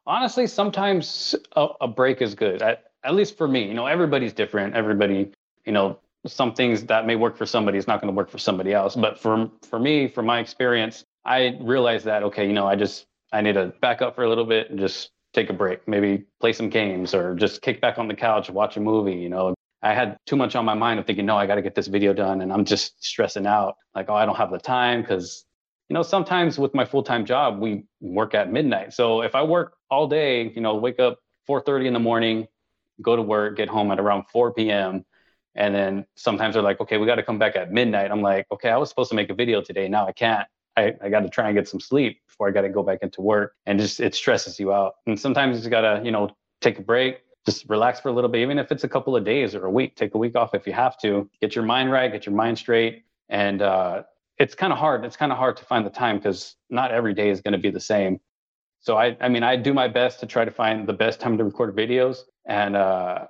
[0.06, 4.34] honestly sometimes a, a break is good at, at least for me you know everybody's
[4.34, 5.32] different everybody
[5.66, 8.38] you know some things that may work for somebody is not going to work for
[8.38, 12.68] somebody else but for for me from my experience i realized that okay you know
[12.68, 15.54] i just i need to back up for a little bit and just take a
[15.54, 19.16] break maybe play some games or just kick back on the couch watch a movie
[19.16, 21.62] you know I had too much on my mind of thinking, no, I got to
[21.62, 22.42] get this video done.
[22.42, 25.04] And I'm just stressing out like, oh, I don't have the time.
[25.04, 25.46] Cause,
[25.90, 28.94] you know, sometimes with my full time job, we work at midnight.
[28.94, 31.18] So if I work all day, you know, wake up
[31.50, 32.48] 4.30 in the morning,
[33.02, 35.04] go to work, get home at around 4 p.m.
[35.56, 38.12] And then sometimes they're like, okay, we got to come back at midnight.
[38.12, 39.90] I'm like, okay, I was supposed to make a video today.
[39.90, 40.48] Now I can't.
[40.78, 43.00] I, I got to try and get some sleep before I got to go back
[43.02, 43.54] into work.
[43.66, 44.94] And just it stresses you out.
[45.06, 46.30] And sometimes you got to, you know,
[46.62, 49.24] take a break, just relax for a little bit, even if it's a couple of
[49.24, 49.96] days or a week.
[49.96, 51.30] Take a week off if you have to.
[51.42, 53.04] Get your mind right, get your mind straight.
[53.30, 54.04] And uh,
[54.38, 55.06] it's kind of hard.
[55.06, 57.58] It's kind of hard to find the time because not every day is going to
[57.58, 58.20] be the same.
[58.80, 61.38] So I, I mean, I do my best to try to find the best time
[61.38, 63.28] to record videos, and uh,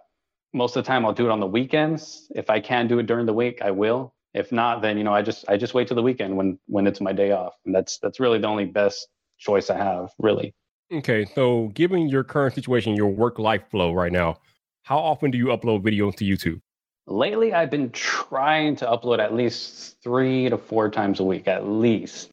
[0.54, 2.32] most of the time I'll do it on the weekends.
[2.34, 4.14] If I can do it during the week, I will.
[4.34, 6.88] If not, then you know I just I just wait till the weekend when when
[6.88, 10.54] it's my day off, and that's that's really the only best choice I have, really.
[10.92, 14.38] Okay, so given your current situation, your work life flow right now,
[14.84, 16.62] how often do you upload videos to YouTube?
[17.08, 21.68] Lately, I've been trying to upload at least three to four times a week, at
[21.68, 22.32] least.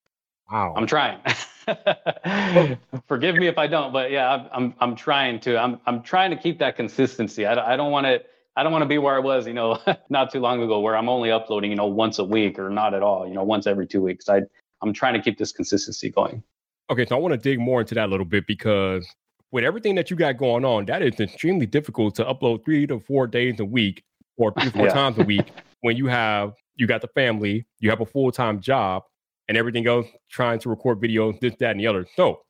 [0.50, 0.74] Wow.
[0.76, 1.20] I'm trying.
[3.08, 5.58] Forgive me if I don't, but yeah, I'm, I'm, I'm trying to.
[5.58, 7.46] I'm, I'm trying to keep that consistency.
[7.46, 8.22] I, I don't want to.
[8.58, 9.78] I don't want to be where I was, you know,
[10.10, 12.92] not too long ago, where I'm only uploading, you know, once a week or not
[12.92, 14.28] at all, you know, once every two weeks.
[14.28, 14.40] I,
[14.82, 16.42] I'm trying to keep this consistency going.
[16.90, 19.06] Okay, so I want to dig more into that a little bit because
[19.52, 22.98] with everything that you got going on, that is extremely difficult to upload three to
[22.98, 24.02] four days a week
[24.36, 24.92] or three four yeah.
[24.92, 28.60] times a week when you have you got the family, you have a full time
[28.60, 29.04] job,
[29.46, 32.08] and everything else trying to record videos, this, that, and the other.
[32.16, 32.40] So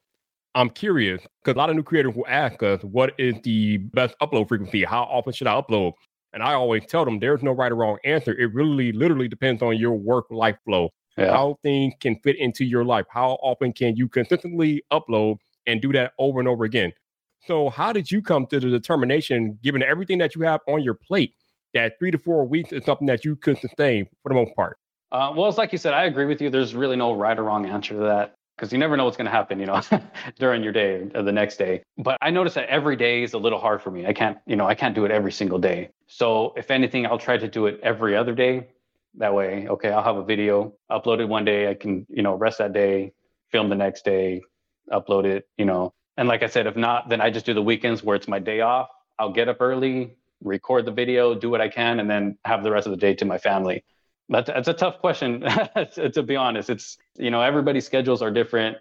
[0.55, 4.15] I'm curious because a lot of new creators will ask us, what is the best
[4.21, 4.85] upload frequency?
[4.85, 5.93] How often should I upload?
[6.33, 8.33] And I always tell them there's no right or wrong answer.
[8.33, 11.33] It really literally depends on your work life flow yeah.
[11.33, 13.07] how things can fit into your life.
[13.11, 16.93] How often can you consistently upload and do that over and over again?
[17.47, 20.95] So, how did you come to the determination, given everything that you have on your
[20.95, 21.35] plate,
[21.75, 24.79] that three to four weeks is something that you could sustain for the most part?
[25.11, 26.51] Uh, well, it's like you said, I agree with you.
[26.51, 28.35] There's really no right or wrong answer to that.
[28.59, 29.81] Because you never know what's going to happen, you know,
[30.39, 31.83] during your day or the next day.
[31.97, 34.05] But I notice that every day is a little hard for me.
[34.05, 35.91] I can't, you know, I can't do it every single day.
[36.09, 38.67] So if anything, I'll try to do it every other day.
[39.15, 41.71] That way, okay, I'll have a video uploaded one day.
[41.71, 43.13] I can, you know, rest that day,
[43.51, 44.43] film the next day,
[44.93, 45.95] upload it, you know.
[46.17, 48.41] And like I said, if not, then I just do the weekends where it's my
[48.41, 48.89] day off.
[49.21, 52.73] I'll get up early, record the video, do what I can, and then have the
[52.73, 53.85] rest of the day to my family.
[54.29, 55.41] That's, that's a tough question
[56.13, 56.71] to be honest.
[56.71, 58.77] It's you know everybody's schedules are different.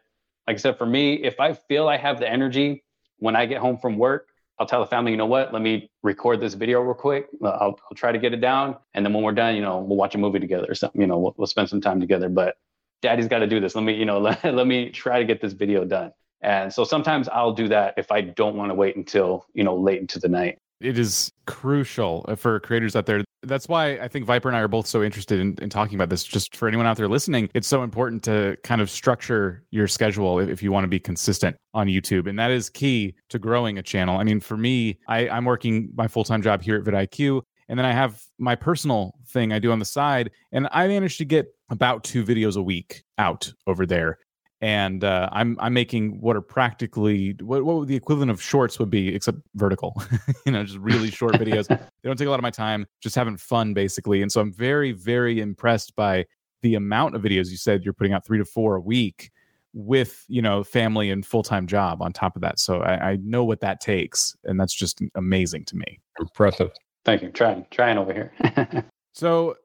[0.48, 2.84] Like I said, for me, if I feel I have the energy
[3.20, 4.30] when I get home from work,
[4.60, 7.28] I'll tell the family, you know what, let me record this video real quick.
[7.44, 9.98] I'll, I'll try to get it down, and then when we're done, you know, we'll
[9.98, 11.02] watch a movie together or something.
[11.02, 12.30] You know, we'll, we'll spend some time together.
[12.30, 12.56] But
[13.02, 13.76] Daddy's got to do this.
[13.76, 16.12] Let me, you know, let, let me try to get this video done.
[16.42, 19.76] And so sometimes I'll do that if I don't want to wait until you know
[19.76, 23.24] late into the night it is crucial uh, for creators out there.
[23.44, 26.10] That's why I think Viper and I are both so interested in, in, talking about
[26.10, 26.24] this.
[26.24, 30.40] Just for anyone out there listening, it's so important to kind of structure your schedule
[30.40, 32.28] if, if you want to be consistent on YouTube.
[32.28, 34.18] And that is key to growing a channel.
[34.18, 37.42] I mean, for me, I, I'm working my full time job here at vidIQ.
[37.70, 40.32] And then I have my personal thing I do on the side.
[40.52, 44.20] And I managed to get about two videos a week out over there
[44.62, 48.90] and uh, I'm I'm making what are practically what what the equivalent of shorts would
[48.90, 50.02] be, except vertical.
[50.46, 51.68] you know, just really short videos.
[51.68, 54.22] they don't take a lot of my time, just having fun basically.
[54.22, 56.26] And so I'm very very impressed by
[56.62, 59.32] the amount of videos you said you're putting out three to four a week
[59.74, 63.44] with you know family and full-time job on top of that so I, I know
[63.44, 66.72] what that takes and that's just amazing to me impressive
[67.06, 69.56] thank you trying trying over here so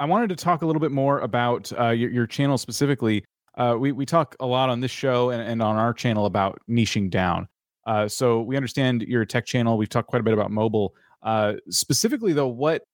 [0.00, 3.24] i wanted to talk a little bit more about uh, your, your channel specifically
[3.58, 6.60] uh, we we talk a lot on this show and, and on our channel about
[6.70, 7.48] niching down.
[7.86, 9.76] Uh, so we understand your tech channel.
[9.76, 10.94] We've talked quite a bit about mobile.
[11.22, 12.84] Uh, specifically, though, what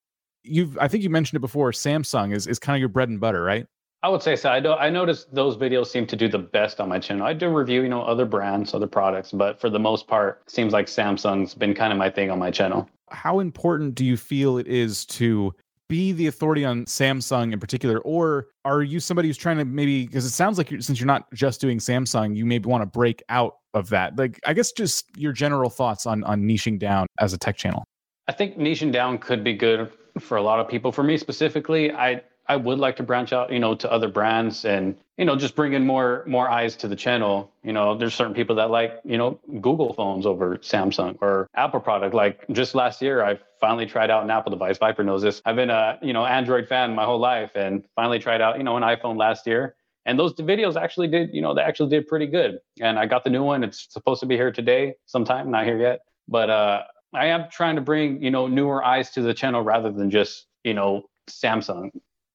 [0.43, 1.71] you've I think you mentioned it before.
[1.71, 3.67] Samsung is is kind of your bread and butter, right?
[4.03, 4.51] I would say so.
[4.51, 7.27] I do, I noticed those videos seem to do the best on my channel.
[7.27, 10.75] I do review, you know, other brands, other products, but for the most part, seems
[10.75, 12.87] like Samsung's been kind of my thing on my channel.
[13.09, 15.55] How important do you feel it is to
[15.89, 20.07] be the authority on Samsung in particular, or are you somebody who's trying to maybe
[20.07, 22.87] because it sounds like you're, since you're not just doing Samsung, you maybe want to
[22.87, 24.17] break out of that?
[24.17, 27.85] Like, I guess just your general thoughts on on niching down as a tech channel.
[28.29, 30.93] I think niching down could be good for a lot of people.
[30.93, 34.65] For me specifically, I I would like to branch out, you know, to other brands
[34.65, 37.51] and you know just bring in more more eyes to the channel.
[37.63, 41.81] You know, there's certain people that like you know Google phones over Samsung or Apple
[41.81, 42.15] product.
[42.15, 44.79] Like just last year, I finally tried out an Apple device.
[44.79, 45.41] Viper knows this.
[45.45, 48.65] I've been a you know Android fan my whole life, and finally tried out you
[48.65, 49.77] know an iPhone last year.
[50.07, 52.59] And those videos actually did, you know, they actually did pretty good.
[52.79, 53.65] And I got the new one.
[53.65, 56.01] It's supposed to be here today, sometime, not here yet.
[56.29, 56.83] But uh,
[57.15, 60.45] I am trying to bring, you know, newer eyes to the channel rather than just,
[60.63, 61.91] you know, Samsung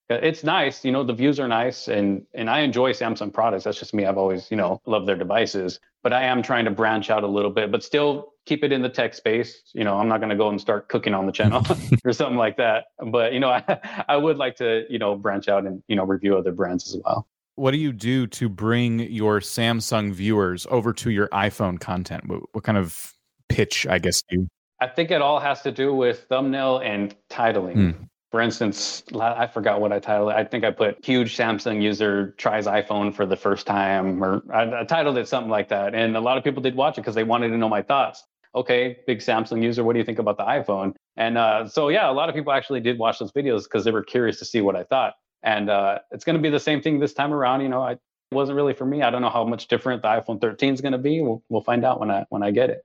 [0.10, 3.64] it's nice you know the views are nice and and i enjoy samsung products.
[3.64, 4.06] That's just me.
[4.06, 7.28] I've always you know loved their devices but i am trying to branch out a
[7.28, 9.62] little bit but still keep it in the tech space.
[9.74, 11.64] You know i'm not going to go and start cooking on the channel
[12.06, 15.48] or something like that but you know I, I would like to you know branch
[15.48, 17.28] out and you know review other brands as well.
[17.56, 22.26] What do you do to bring your samsung viewers over to your iphone content?
[22.28, 23.14] What, what kind of
[23.50, 24.48] pitch i guess you
[24.82, 27.76] I think it all has to do with thumbnail and titling.
[27.76, 30.36] Mm for instance, I forgot what I titled it.
[30.36, 34.82] I think I put huge Samsung user tries iPhone for the first time, or I,
[34.82, 35.96] I titled it something like that.
[35.96, 38.24] And a lot of people did watch it because they wanted to know my thoughts.
[38.54, 40.94] Okay, big Samsung user, what do you think about the iPhone?
[41.18, 43.92] And uh, so, yeah, a lot of people actually did watch those videos because they
[43.92, 45.14] were curious to see what I thought.
[45.44, 47.62] And uh, it's going to be the same thing this time around.
[47.62, 49.02] You know, I, it wasn't really for me.
[49.02, 51.22] I don't know how much different the iPhone 13 is going to be.
[51.22, 52.84] We'll, we'll find out when I when I get it.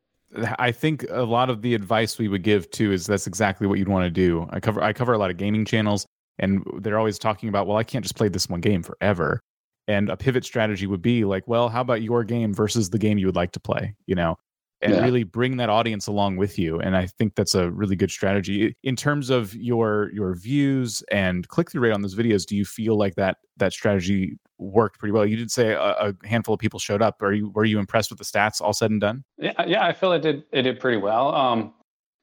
[0.59, 3.79] I think a lot of the advice we would give too is that's exactly what
[3.79, 4.49] you'd want to do.
[4.51, 6.07] I cover I cover a lot of gaming channels
[6.39, 9.41] and they're always talking about, well, I can't just play this one game forever.
[9.87, 13.19] And a pivot strategy would be like, well, how about your game versus the game
[13.19, 14.37] you would like to play, you know?
[14.81, 15.03] And yeah.
[15.03, 16.81] really bring that audience along with you.
[16.81, 18.77] And I think that's a really good strategy.
[18.83, 22.99] In terms of your your views and click-through rate on those videos, do you feel
[22.99, 25.27] like that that strategy worked pretty well.
[25.27, 27.21] You did say a, a, handful of people showed up.
[27.23, 29.25] Are you were you impressed with the stats all said and done?
[29.39, 31.35] Yeah, yeah, I feel it did it did pretty well.
[31.35, 31.75] Um,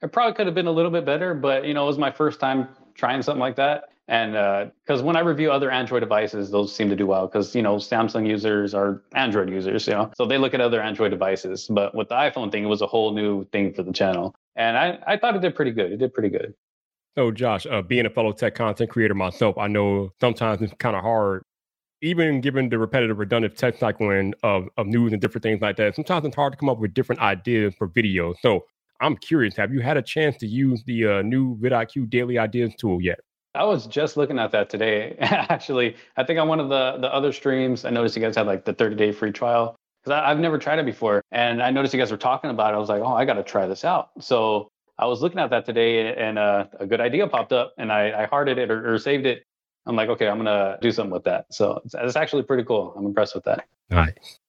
[0.02, 2.12] it probably could have been a little bit better, but you know, it was my
[2.12, 3.86] first time trying something like that.
[4.08, 4.34] And
[4.84, 7.62] because uh, when I review other Android devices, those seem to do well because you
[7.62, 11.68] know Samsung users are Android users, you know, so they look at other Android devices.
[11.70, 14.78] But with the iPhone thing, it was a whole new thing for the channel, and
[14.78, 15.92] I I thought it did pretty good.
[15.92, 16.54] It did pretty good.
[17.16, 20.96] So, Josh, uh, being a fellow tech content creator myself, I know sometimes it's kind
[20.96, 21.44] of hard
[22.02, 25.96] even given the repetitive, redundant tech cycling of, of news and different things like that,
[25.96, 28.34] sometimes it's hard to come up with different ideas for video.
[28.42, 28.66] So
[29.00, 32.74] I'm curious, have you had a chance to use the uh, new vidIQ Daily Ideas
[32.78, 33.20] tool yet?
[33.54, 35.16] I was just looking at that today.
[35.20, 38.48] Actually, I think on one of the the other streams, I noticed you guys had
[38.48, 41.94] like the 30 day free trial because I've never tried it before, and I noticed
[41.94, 42.78] you guys were talking about it.
[42.78, 44.12] I was like, oh, I got to try this out.
[44.20, 47.92] So I was looking at that today, and uh, a good idea popped up, and
[47.92, 49.44] I, I hearted it or, or, saved it.
[49.86, 51.46] I'm like, okay, I'm gonna do something with that.
[51.52, 52.94] So it's, it's actually pretty cool.
[52.98, 53.66] I'm impressed with that.
[53.90, 54.40] Nice.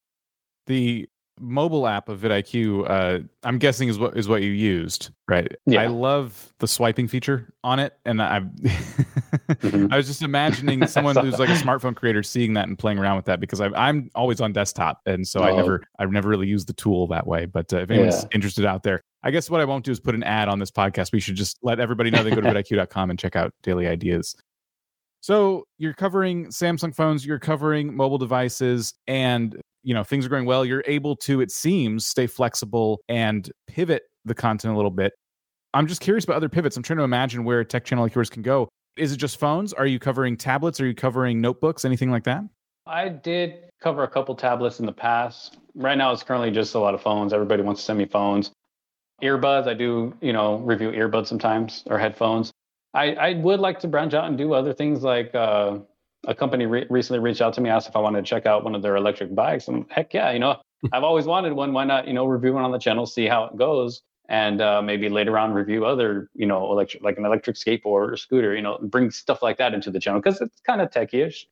[0.67, 1.09] The
[1.41, 5.51] mobile app of vidIQ, uh, I'm guessing is what is what you used, right?
[5.67, 5.83] Yeah.
[5.83, 9.93] I love the swiping feature on it, and I mm-hmm.
[9.93, 13.17] I was just imagining someone who's like a smartphone creator seeing that and playing around
[13.17, 15.45] with that because i am always on desktop, and so oh.
[15.45, 17.47] I never I've never really used the tool that way.
[17.47, 18.29] But uh, if anyone's yeah.
[18.33, 20.71] interested out there, I guess what I won't do is put an ad on this
[20.71, 21.13] podcast.
[21.13, 24.37] We should just let everybody know they go to vidiq.com and check out daily ideas.
[25.23, 30.47] So you're covering Samsung phones, you're covering mobile devices, and you know things are going
[30.47, 30.65] well.
[30.65, 35.13] You're able to, it seems, stay flexible and pivot the content a little bit.
[35.75, 36.77] I'm just curious about other pivots.
[36.77, 38.69] I'm trying to imagine where a tech channel like yours can go.
[38.97, 39.73] Is it just phones?
[39.73, 40.81] Are you covering tablets?
[40.81, 41.85] Are you covering notebooks?
[41.85, 42.43] Anything like that?
[42.87, 45.59] I did cover a couple tablets in the past.
[45.77, 47.33] Right now, it's currently just a lot of phones.
[47.33, 48.51] Everybody wants to send me phones.
[49.23, 52.51] Earbuds, I do, you know, review earbuds sometimes or headphones.
[52.95, 55.79] I, I would like to branch out and do other things like uh,
[56.27, 58.65] a company re- recently reached out to me, asked if I wanted to check out
[58.65, 59.69] one of their electric bikes.
[59.69, 60.61] And heck yeah, you know,
[60.93, 61.73] I've always wanted one.
[61.73, 64.83] Why not, you know, review one on the channel, see how it goes, and uh,
[64.83, 68.55] maybe later on review other, you know, electric like an electric skateboard or scooter.
[68.55, 71.47] You know, bring stuff like that into the channel because it's kind of techy-ish.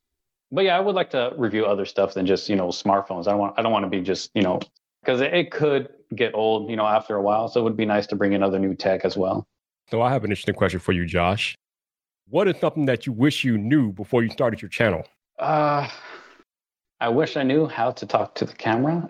[0.53, 3.29] But yeah, I would like to review other stuff than just you know smartphones.
[3.29, 4.61] I don't want I don't want to be just you know
[5.03, 7.49] because it, it could get old, you know, after a while.
[7.49, 9.47] So it would be nice to bring in other new tech as well.
[9.91, 11.57] So I have an interesting question for you, Josh.
[12.29, 15.05] What is something that you wish you knew before you started your channel?
[15.39, 15.89] Uh,
[17.01, 19.05] I wish I knew how to talk to the camera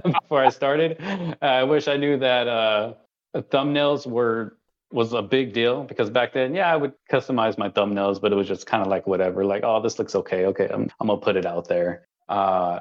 [0.04, 1.00] before I started.
[1.40, 2.94] I wish I knew that uh,
[3.34, 4.58] thumbnails were
[4.92, 8.36] was a big deal because back then, yeah, I would customize my thumbnails, but it
[8.36, 9.44] was just kind of like whatever.
[9.44, 10.46] Like, oh, this looks okay.
[10.46, 12.06] Okay, I'm I'm gonna put it out there.
[12.28, 12.80] Uh,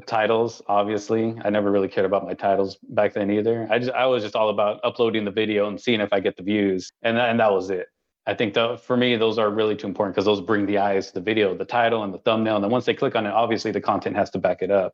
[0.00, 3.66] titles, obviously, I never really cared about my titles back then either.
[3.70, 6.36] I just I was just all about uploading the video and seeing if I get
[6.36, 7.86] the views, and and that was it.
[8.26, 11.08] I think that for me, those are really too important because those bring the eyes
[11.08, 12.56] to the video, the title and the thumbnail.
[12.56, 14.92] And then once they click on it, obviously the content has to back it up.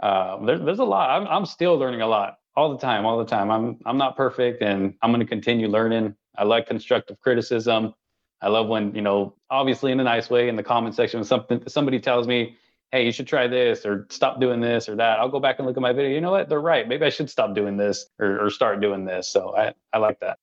[0.00, 1.10] Uh, there, there's a lot.
[1.10, 3.50] I'm, I'm still learning a lot all the time, all the time.
[3.50, 6.16] I'm, I'm not perfect and I'm going to continue learning.
[6.36, 7.92] I like constructive criticism.
[8.40, 11.62] I love when, you know, obviously in a nice way in the comment section, something,
[11.68, 12.56] somebody tells me,
[12.92, 15.18] hey, you should try this or stop doing this or that.
[15.18, 16.10] I'll go back and look at my video.
[16.12, 16.48] You know what?
[16.48, 16.86] They're right.
[16.86, 19.26] Maybe I should stop doing this or, or start doing this.
[19.26, 20.38] So I, I like that.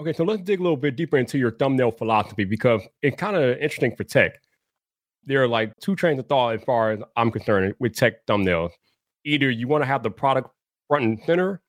[0.00, 3.36] Okay, so let's dig a little bit deeper into your thumbnail philosophy because it's kind
[3.36, 4.40] of interesting for tech.
[5.24, 8.70] There are like two trains of thought as far as I'm concerned with tech thumbnails.
[9.26, 10.48] Either you want to have the product
[10.88, 11.60] front and center,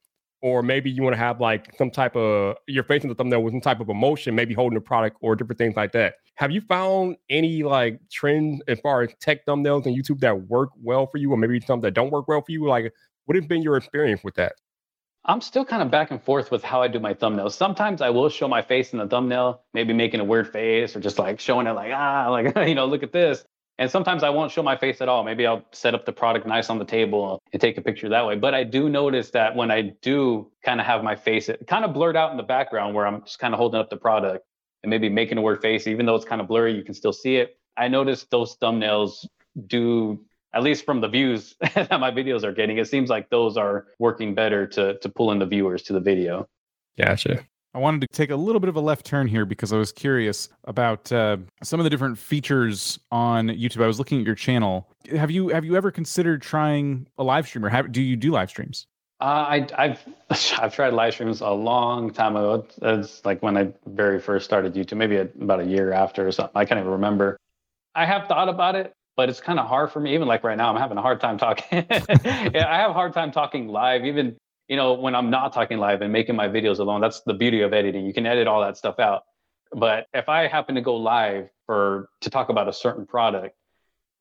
[0.42, 3.54] or maybe you want to have like some type of you're facing the thumbnail with
[3.54, 6.14] some type of emotion, maybe holding the product or different things like that.
[6.36, 10.70] Have you found any like trends as far as tech thumbnails and YouTube that work
[10.82, 12.68] well for you, or maybe some that don't work well for you?
[12.68, 12.94] Like,
[13.26, 14.54] what has been your experience with that?
[15.26, 17.52] I'm still kind of back and forth with how I do my thumbnails.
[17.52, 21.00] Sometimes I will show my face in the thumbnail, maybe making a weird face or
[21.00, 23.44] just like showing it like, ah, like, you know, look at this.
[23.78, 25.24] And sometimes I won't show my face at all.
[25.24, 28.26] Maybe I'll set up the product nice on the table and take a picture that
[28.26, 28.36] way.
[28.36, 31.86] But I do notice that when I do kind of have my face it kind
[31.86, 34.46] of blurred out in the background where I'm just kind of holding up the product
[34.84, 37.14] and maybe making a weird face, even though it's kind of blurry, you can still
[37.14, 37.58] see it.
[37.78, 39.26] I notice those thumbnails
[39.68, 40.24] do
[40.54, 43.88] at least from the views that my videos are getting, it seems like those are
[44.00, 46.48] working better to to pull in the viewers to the video.
[46.98, 47.46] Gotcha.
[47.74, 49.94] I wanted to take a little bit of a left turn here because I was
[49.94, 53.82] curious about uh, some of the different features on YouTube.
[53.82, 54.90] I was looking at your channel.
[55.16, 58.32] Have you have you ever considered trying a live stream, or have, do you do
[58.32, 58.88] live streams?
[59.22, 60.04] Uh, I, I've
[60.60, 62.66] I've tried live streams a long time ago.
[62.82, 66.56] It's like when I very first started YouTube, maybe about a year after or something.
[66.56, 67.38] I can't even remember.
[67.94, 70.16] I have thought about it, but it's kind of hard for me.
[70.16, 71.86] Even like right now, I'm having a hard time talking.
[71.92, 75.78] yeah, I have a hard time talking live, even you know when I'm not talking
[75.78, 77.00] live and making my videos alone.
[77.02, 78.08] That's the beauty of editing.
[78.08, 79.22] You can edit all that stuff out.
[79.72, 83.56] But if I happen to go live for to talk about a certain product,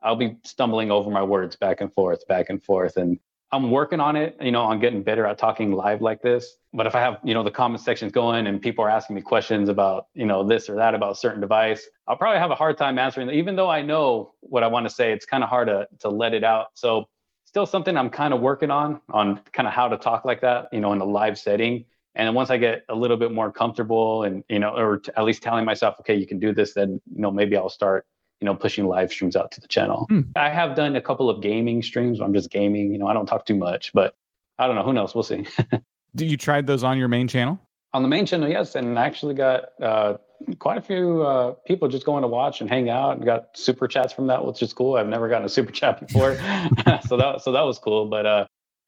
[0.02, 3.18] I'll be stumbling over my words back and forth, back and forth, and
[3.52, 6.56] I'm working on it, you know, on getting better at talking live like this.
[6.72, 9.22] But if I have, you know, the comment sections going and people are asking me
[9.22, 12.78] questions about, you know, this or that about certain device, I'll probably have a hard
[12.78, 13.28] time answering.
[13.30, 16.08] Even though I know what I want to say, it's kind of hard to to
[16.08, 16.68] let it out.
[16.74, 17.08] So
[17.44, 20.68] still something I'm kind of working on, on kind of how to talk like that,
[20.72, 21.84] you know, in a live setting.
[22.14, 25.24] And then once I get a little bit more comfortable and, you know, or at
[25.24, 28.06] least telling myself, okay, you can do this, then, you know, maybe I'll start
[28.40, 30.06] you know, pushing live streams out to the channel.
[30.08, 30.22] Hmm.
[30.36, 32.92] I have done a couple of gaming streams where I'm just gaming.
[32.92, 34.14] You know, I don't talk too much, but
[34.58, 34.82] I don't know.
[34.82, 35.14] Who knows?
[35.14, 35.46] We'll see.
[36.16, 37.60] Do you tried those on your main channel?
[37.92, 40.16] On the main channel, yes, and I actually got uh,
[40.58, 43.16] quite a few uh, people just going to watch and hang out.
[43.16, 44.94] And got super chats from that, which is cool.
[44.96, 46.36] I've never gotten a super chat before,
[47.06, 48.06] so that so that was cool.
[48.06, 48.46] But uh,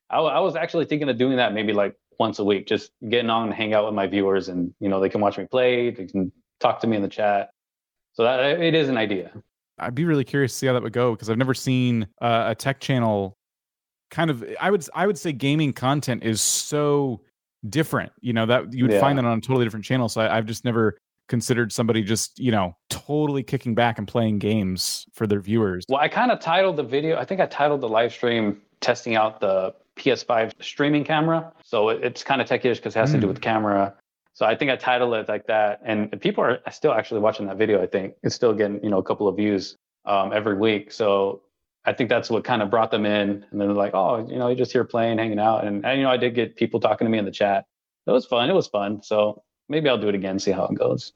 [0.09, 3.31] I, I was actually thinking of doing that maybe like once a week, just getting
[3.31, 5.91] on and hang out with my viewers, and you know they can watch me play,
[5.91, 7.51] they can talk to me in the chat.
[8.15, 9.33] So that it is an idea.
[9.79, 12.45] I'd be really curious to see how that would go because I've never seen uh,
[12.49, 13.37] a tech channel.
[14.11, 17.23] Kind of, I would I would say gaming content is so
[17.69, 18.13] different.
[18.21, 19.01] You know that you would yeah.
[19.01, 20.09] find that on a totally different channel.
[20.09, 20.99] So I, I've just never
[21.29, 25.85] considered somebody just you know totally kicking back and playing games for their viewers.
[25.89, 27.17] Well, I kind of titled the video.
[27.17, 31.53] I think I titled the live stream testing out the PS5 streaming camera.
[31.65, 33.15] So it's kind of techish because it has mm.
[33.15, 33.43] to do with mm.
[33.43, 33.95] camera.
[34.35, 37.59] So I think I titled it like that, and people are still actually watching that
[37.59, 37.83] video.
[37.83, 39.77] I think it's still getting you know a couple of views
[40.07, 40.91] um, every week.
[40.91, 41.43] So
[41.85, 44.39] I think that's what kind of brought them in, and then they're like, oh, you
[44.39, 46.81] know, you're just here playing, hanging out, and, and you know, I did get people
[46.81, 47.65] talking to me in the chat.
[48.07, 48.49] It was fun.
[48.49, 49.03] It was fun.
[49.03, 51.13] So maybe I'll do it again, see how it goes.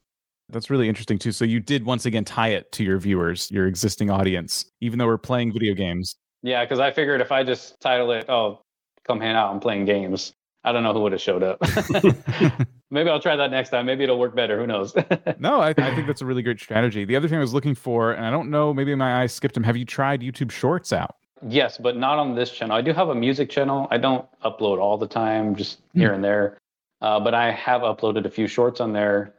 [0.48, 1.32] That's really interesting too.
[1.32, 5.06] So you did once again tie it to your viewers, your existing audience, even though
[5.06, 6.16] we're playing video games.
[6.42, 8.60] Yeah, because I figured if I just title it, "Oh,
[9.04, 10.34] come hang out I'm playing games.
[10.62, 11.60] I don't know who would have showed up.
[12.90, 13.86] Maybe I'll try that next time.
[13.86, 14.58] Maybe it'll work better.
[14.58, 14.94] Who knows?
[15.38, 17.04] no, I, I, think that's a really great strategy.
[17.04, 19.54] The other thing I was looking for, and I don't know, maybe my eyes skipped
[19.54, 19.64] them.
[19.64, 21.16] Have you tried YouTube Shorts out?
[21.46, 22.76] Yes, but not on this channel.
[22.76, 23.88] I do have a music channel.
[23.90, 26.00] I don't upload all the time, just hmm.
[26.00, 26.58] here and there.
[27.02, 29.34] Uh, but I have uploaded a few shorts on there,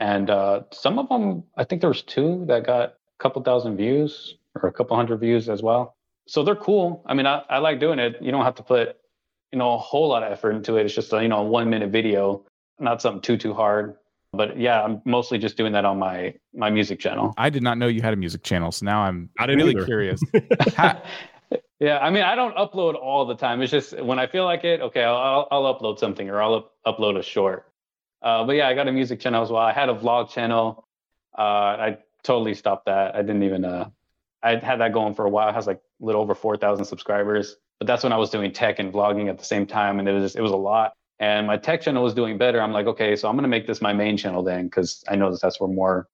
[0.00, 3.76] and uh, some of them, I think there was two that got a couple thousand
[3.76, 7.02] views or a couple hundred views as well so they're cool.
[7.06, 8.16] I mean, I, I like doing it.
[8.20, 8.96] You don't have to put,
[9.52, 10.84] you know, a whole lot of effort into it.
[10.84, 12.44] It's just a, you know, a one minute video,
[12.78, 13.96] not something too, too hard.
[14.32, 17.32] But yeah, I'm mostly just doing that on my my music channel.
[17.38, 19.84] I did not know you had a music channel, so now I'm I really either.
[19.84, 20.20] curious.
[21.80, 23.62] yeah, I mean, I don't upload all the time.
[23.62, 26.72] It's just when I feel like it, okay, I'll I'll upload something or I'll up,
[26.86, 27.72] upload a short.
[28.20, 29.62] Uh, but yeah, I got a music channel as well.
[29.62, 30.86] I had a vlog channel.
[31.36, 33.14] Uh, I totally stopped that.
[33.14, 33.88] I didn't even uh,
[34.42, 35.48] I had that going for a while.
[35.48, 37.56] It has like a little over 4,000 subscribers.
[37.78, 39.98] But that's when I was doing tech and vlogging at the same time.
[39.98, 40.94] And it was just, it was a lot.
[41.18, 42.60] And my tech channel was doing better.
[42.60, 45.16] I'm like, okay, so I'm going to make this my main channel then, because I
[45.16, 46.08] know that that's where more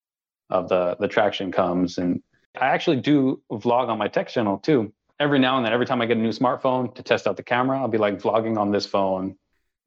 [0.48, 1.98] of the, the traction comes.
[1.98, 2.22] And
[2.60, 4.92] I actually do vlog on my tech channel too.
[5.18, 7.42] Every now and then, every time I get a new smartphone to test out the
[7.42, 9.36] camera, I'll be like vlogging on this phone,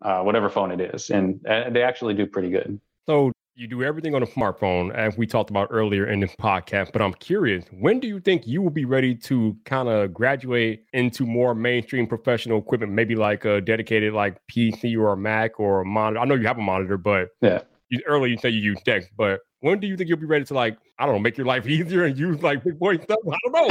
[0.01, 1.09] uh, whatever phone it is.
[1.09, 2.79] And uh, they actually do pretty good.
[3.05, 6.91] So you do everything on a smartphone, as we talked about earlier in this podcast.
[6.91, 10.83] But I'm curious, when do you think you will be ready to kind of graduate
[10.91, 15.79] into more mainstream professional equipment, maybe like a dedicated like PC or a Mac or
[15.81, 16.19] a monitor?
[16.19, 19.05] I know you have a monitor, but yeah, you, earlier you said you use DeX,
[19.17, 21.47] but when do you think you'll be ready to like I don't know, make your
[21.47, 23.19] life easier and use like big boy stuff?
[23.25, 23.69] I don't know.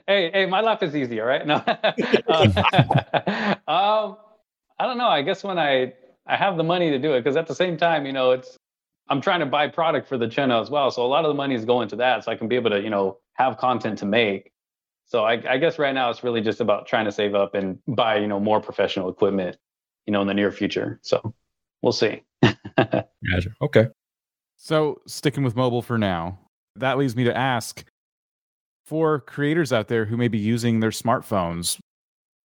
[0.06, 1.46] hey, hey, my life is all right?
[1.46, 1.56] No,
[3.68, 4.16] um,
[4.78, 5.08] I don't know.
[5.08, 5.92] I guess when I
[6.26, 8.56] I have the money to do it because at the same time, you know, it's
[9.08, 10.90] I'm trying to buy product for the channel as well.
[10.90, 12.70] So a lot of the money is going to that, so I can be able
[12.70, 14.52] to, you know, have content to make.
[15.06, 17.78] So I, I guess right now it's really just about trying to save up and
[17.88, 19.56] buy, you know, more professional equipment,
[20.06, 21.00] you know, in the near future.
[21.02, 21.34] So
[21.82, 22.22] we'll see.
[23.60, 23.88] Okay.
[24.56, 26.38] So sticking with mobile for now,
[26.76, 27.84] that leads me to ask
[28.86, 31.78] for creators out there who may be using their smartphones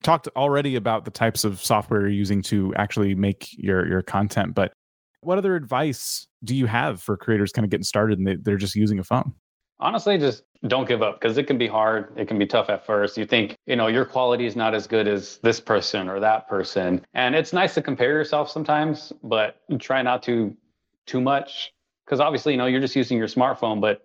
[0.07, 4.55] talked already about the types of software you're using to actually make your your content
[4.55, 4.71] but
[5.19, 8.55] what other advice do you have for creators kind of getting started and they, they're
[8.55, 9.33] just using a phone?
[9.81, 12.85] Honestly just don't give up because it can be hard it can be tough at
[12.85, 13.17] first.
[13.17, 16.47] You think you know your quality is not as good as this person or that
[16.47, 20.55] person and it's nice to compare yourself sometimes but try not to
[21.05, 21.73] too much
[22.05, 24.03] because obviously you know you're just using your smartphone but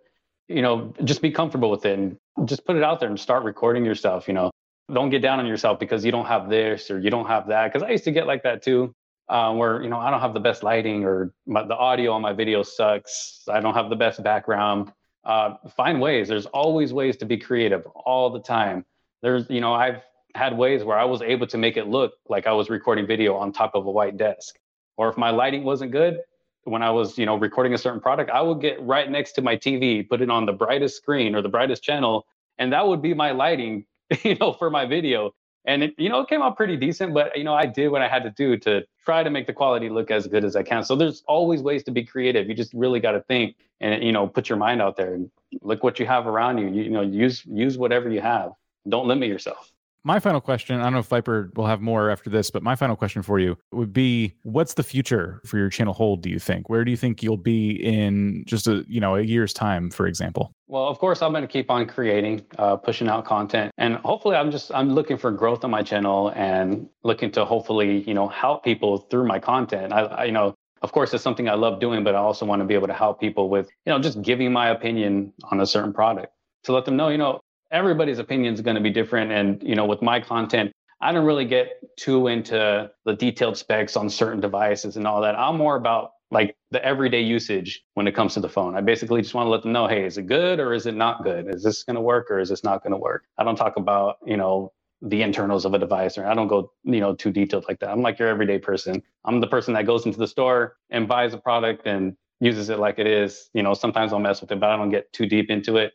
[0.49, 3.45] you know just be comfortable with it and just put it out there and start
[3.45, 4.51] recording yourself you know
[4.93, 7.73] don't get down on yourself because you don't have this or you don't have that.
[7.73, 8.95] Because I used to get like that too,
[9.29, 12.23] um, where you know I don't have the best lighting or my, the audio on
[12.23, 13.43] my video sucks.
[13.49, 14.93] I don't have the best background.
[15.25, 16.29] Uh, find ways.
[16.29, 18.85] There's always ways to be creative all the time.
[19.23, 20.03] There's you know I've
[20.35, 23.37] had ways where I was able to make it look like I was recording video
[23.37, 24.57] on top of a white desk.
[24.97, 26.21] Or if my lighting wasn't good,
[26.65, 29.43] when I was, you know, recording a certain product, I would get right next to
[29.43, 32.27] my TV, put it on the brightest screen or the brightest channel,
[32.59, 33.85] and that would be my lighting
[34.25, 35.35] you know, for my video.
[35.65, 38.03] And it, you know, it came out pretty decent, but you know, I did what
[38.03, 40.65] I had to do to try to make the quality look as good as I
[40.65, 40.83] can.
[40.83, 42.49] So there's always ways to be creative.
[42.49, 45.31] You just really got to think and you know, put your mind out there and
[45.61, 46.69] look what you have around you.
[46.69, 48.53] You, you know, use use whatever you have.
[48.89, 49.72] Don't limit yourself
[50.05, 52.75] my final question i don't know if viper will have more after this but my
[52.75, 56.39] final question for you would be what's the future for your channel hold do you
[56.39, 56.71] think?
[56.71, 60.07] Where do you think you'll be in just a you know a year's time for
[60.07, 60.53] example?
[60.69, 64.37] Well of course i'm going to keep on creating uh, pushing out content and hopefully
[64.37, 68.29] i'm just i'm looking for growth on my channel and looking to hopefully you know
[68.29, 69.93] help people through my content.
[69.93, 72.61] I, I you know of course, it's something I love doing, but I also want
[72.61, 75.67] to be able to help people with, you know, just giving my opinion on a
[75.67, 76.33] certain product
[76.65, 77.41] to let them know, you know,
[77.73, 79.33] everybody's opinion is going to be different.
[79.33, 83.97] And, you know, with my content, I don't really get too into the detailed specs
[83.97, 85.37] on certain devices and all that.
[85.39, 88.77] I'm more about like the everyday usage when it comes to the phone.
[88.77, 90.95] I basically just want to let them know, hey, is it good or is it
[90.95, 91.55] not good?
[91.55, 93.25] Is this going to work or is this not going to work?
[93.39, 96.73] I don't talk about, you know, the internals of a device or I don't go,
[96.85, 97.91] you know, too detailed like that.
[97.91, 99.03] I'm like your everyday person.
[99.25, 102.79] I'm the person that goes into the store and buys a product and uses it
[102.79, 103.51] like it is.
[103.55, 105.93] You know, sometimes I'll mess with it, but I don't get too deep into it.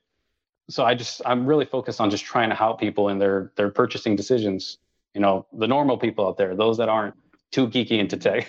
[0.70, 3.70] So I just I'm really focused on just trying to help people in their their
[3.70, 4.78] purchasing decisions.
[5.14, 7.16] You know, the normal people out there, those that aren't
[7.52, 8.48] too geeky into tech,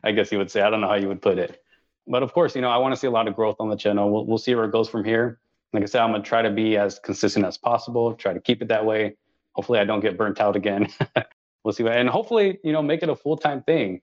[0.04, 0.60] I guess you would say.
[0.60, 1.62] I don't know how you would put it.
[2.06, 3.76] But of course, you know, I want to see a lot of growth on the
[3.76, 4.10] channel.
[4.10, 5.40] We'll, we'll see where it goes from here.
[5.72, 8.62] Like I said, I'm to try to be as consistent as possible, try to keep
[8.62, 9.16] it that way.
[9.52, 10.88] Hopefully, I don't get burnt out again.
[11.64, 11.82] we'll see.
[11.82, 14.00] What, and hopefully, you know, make it a full time thing.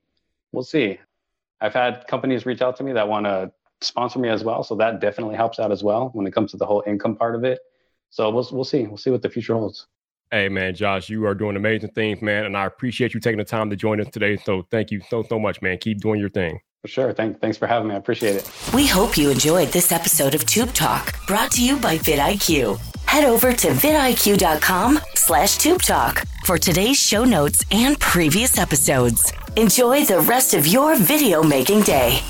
[0.52, 0.98] We'll see.
[1.60, 4.62] I've had companies reach out to me that want to sponsor me as well.
[4.62, 7.34] So that definitely helps out as well when it comes to the whole income part
[7.34, 7.60] of it.
[8.10, 8.86] So we'll, we'll see.
[8.86, 9.86] We'll see what the future holds.
[10.30, 13.44] Hey man, Josh, you are doing amazing things, man, and I appreciate you taking the
[13.44, 14.36] time to join us today.
[14.36, 15.78] So thank you so so much, man.
[15.78, 16.60] Keep doing your thing.
[16.82, 17.12] For sure.
[17.12, 17.94] Thank, thanks for having me.
[17.94, 18.50] I appreciate it.
[18.74, 22.78] We hope you enjoyed this episode of Tube Talk, brought to you by vidIQ.
[23.06, 29.32] Head over to vidIQ.com slash Tube Talk for today's show notes and previous episodes.
[29.56, 32.20] Enjoy the rest of your video making day.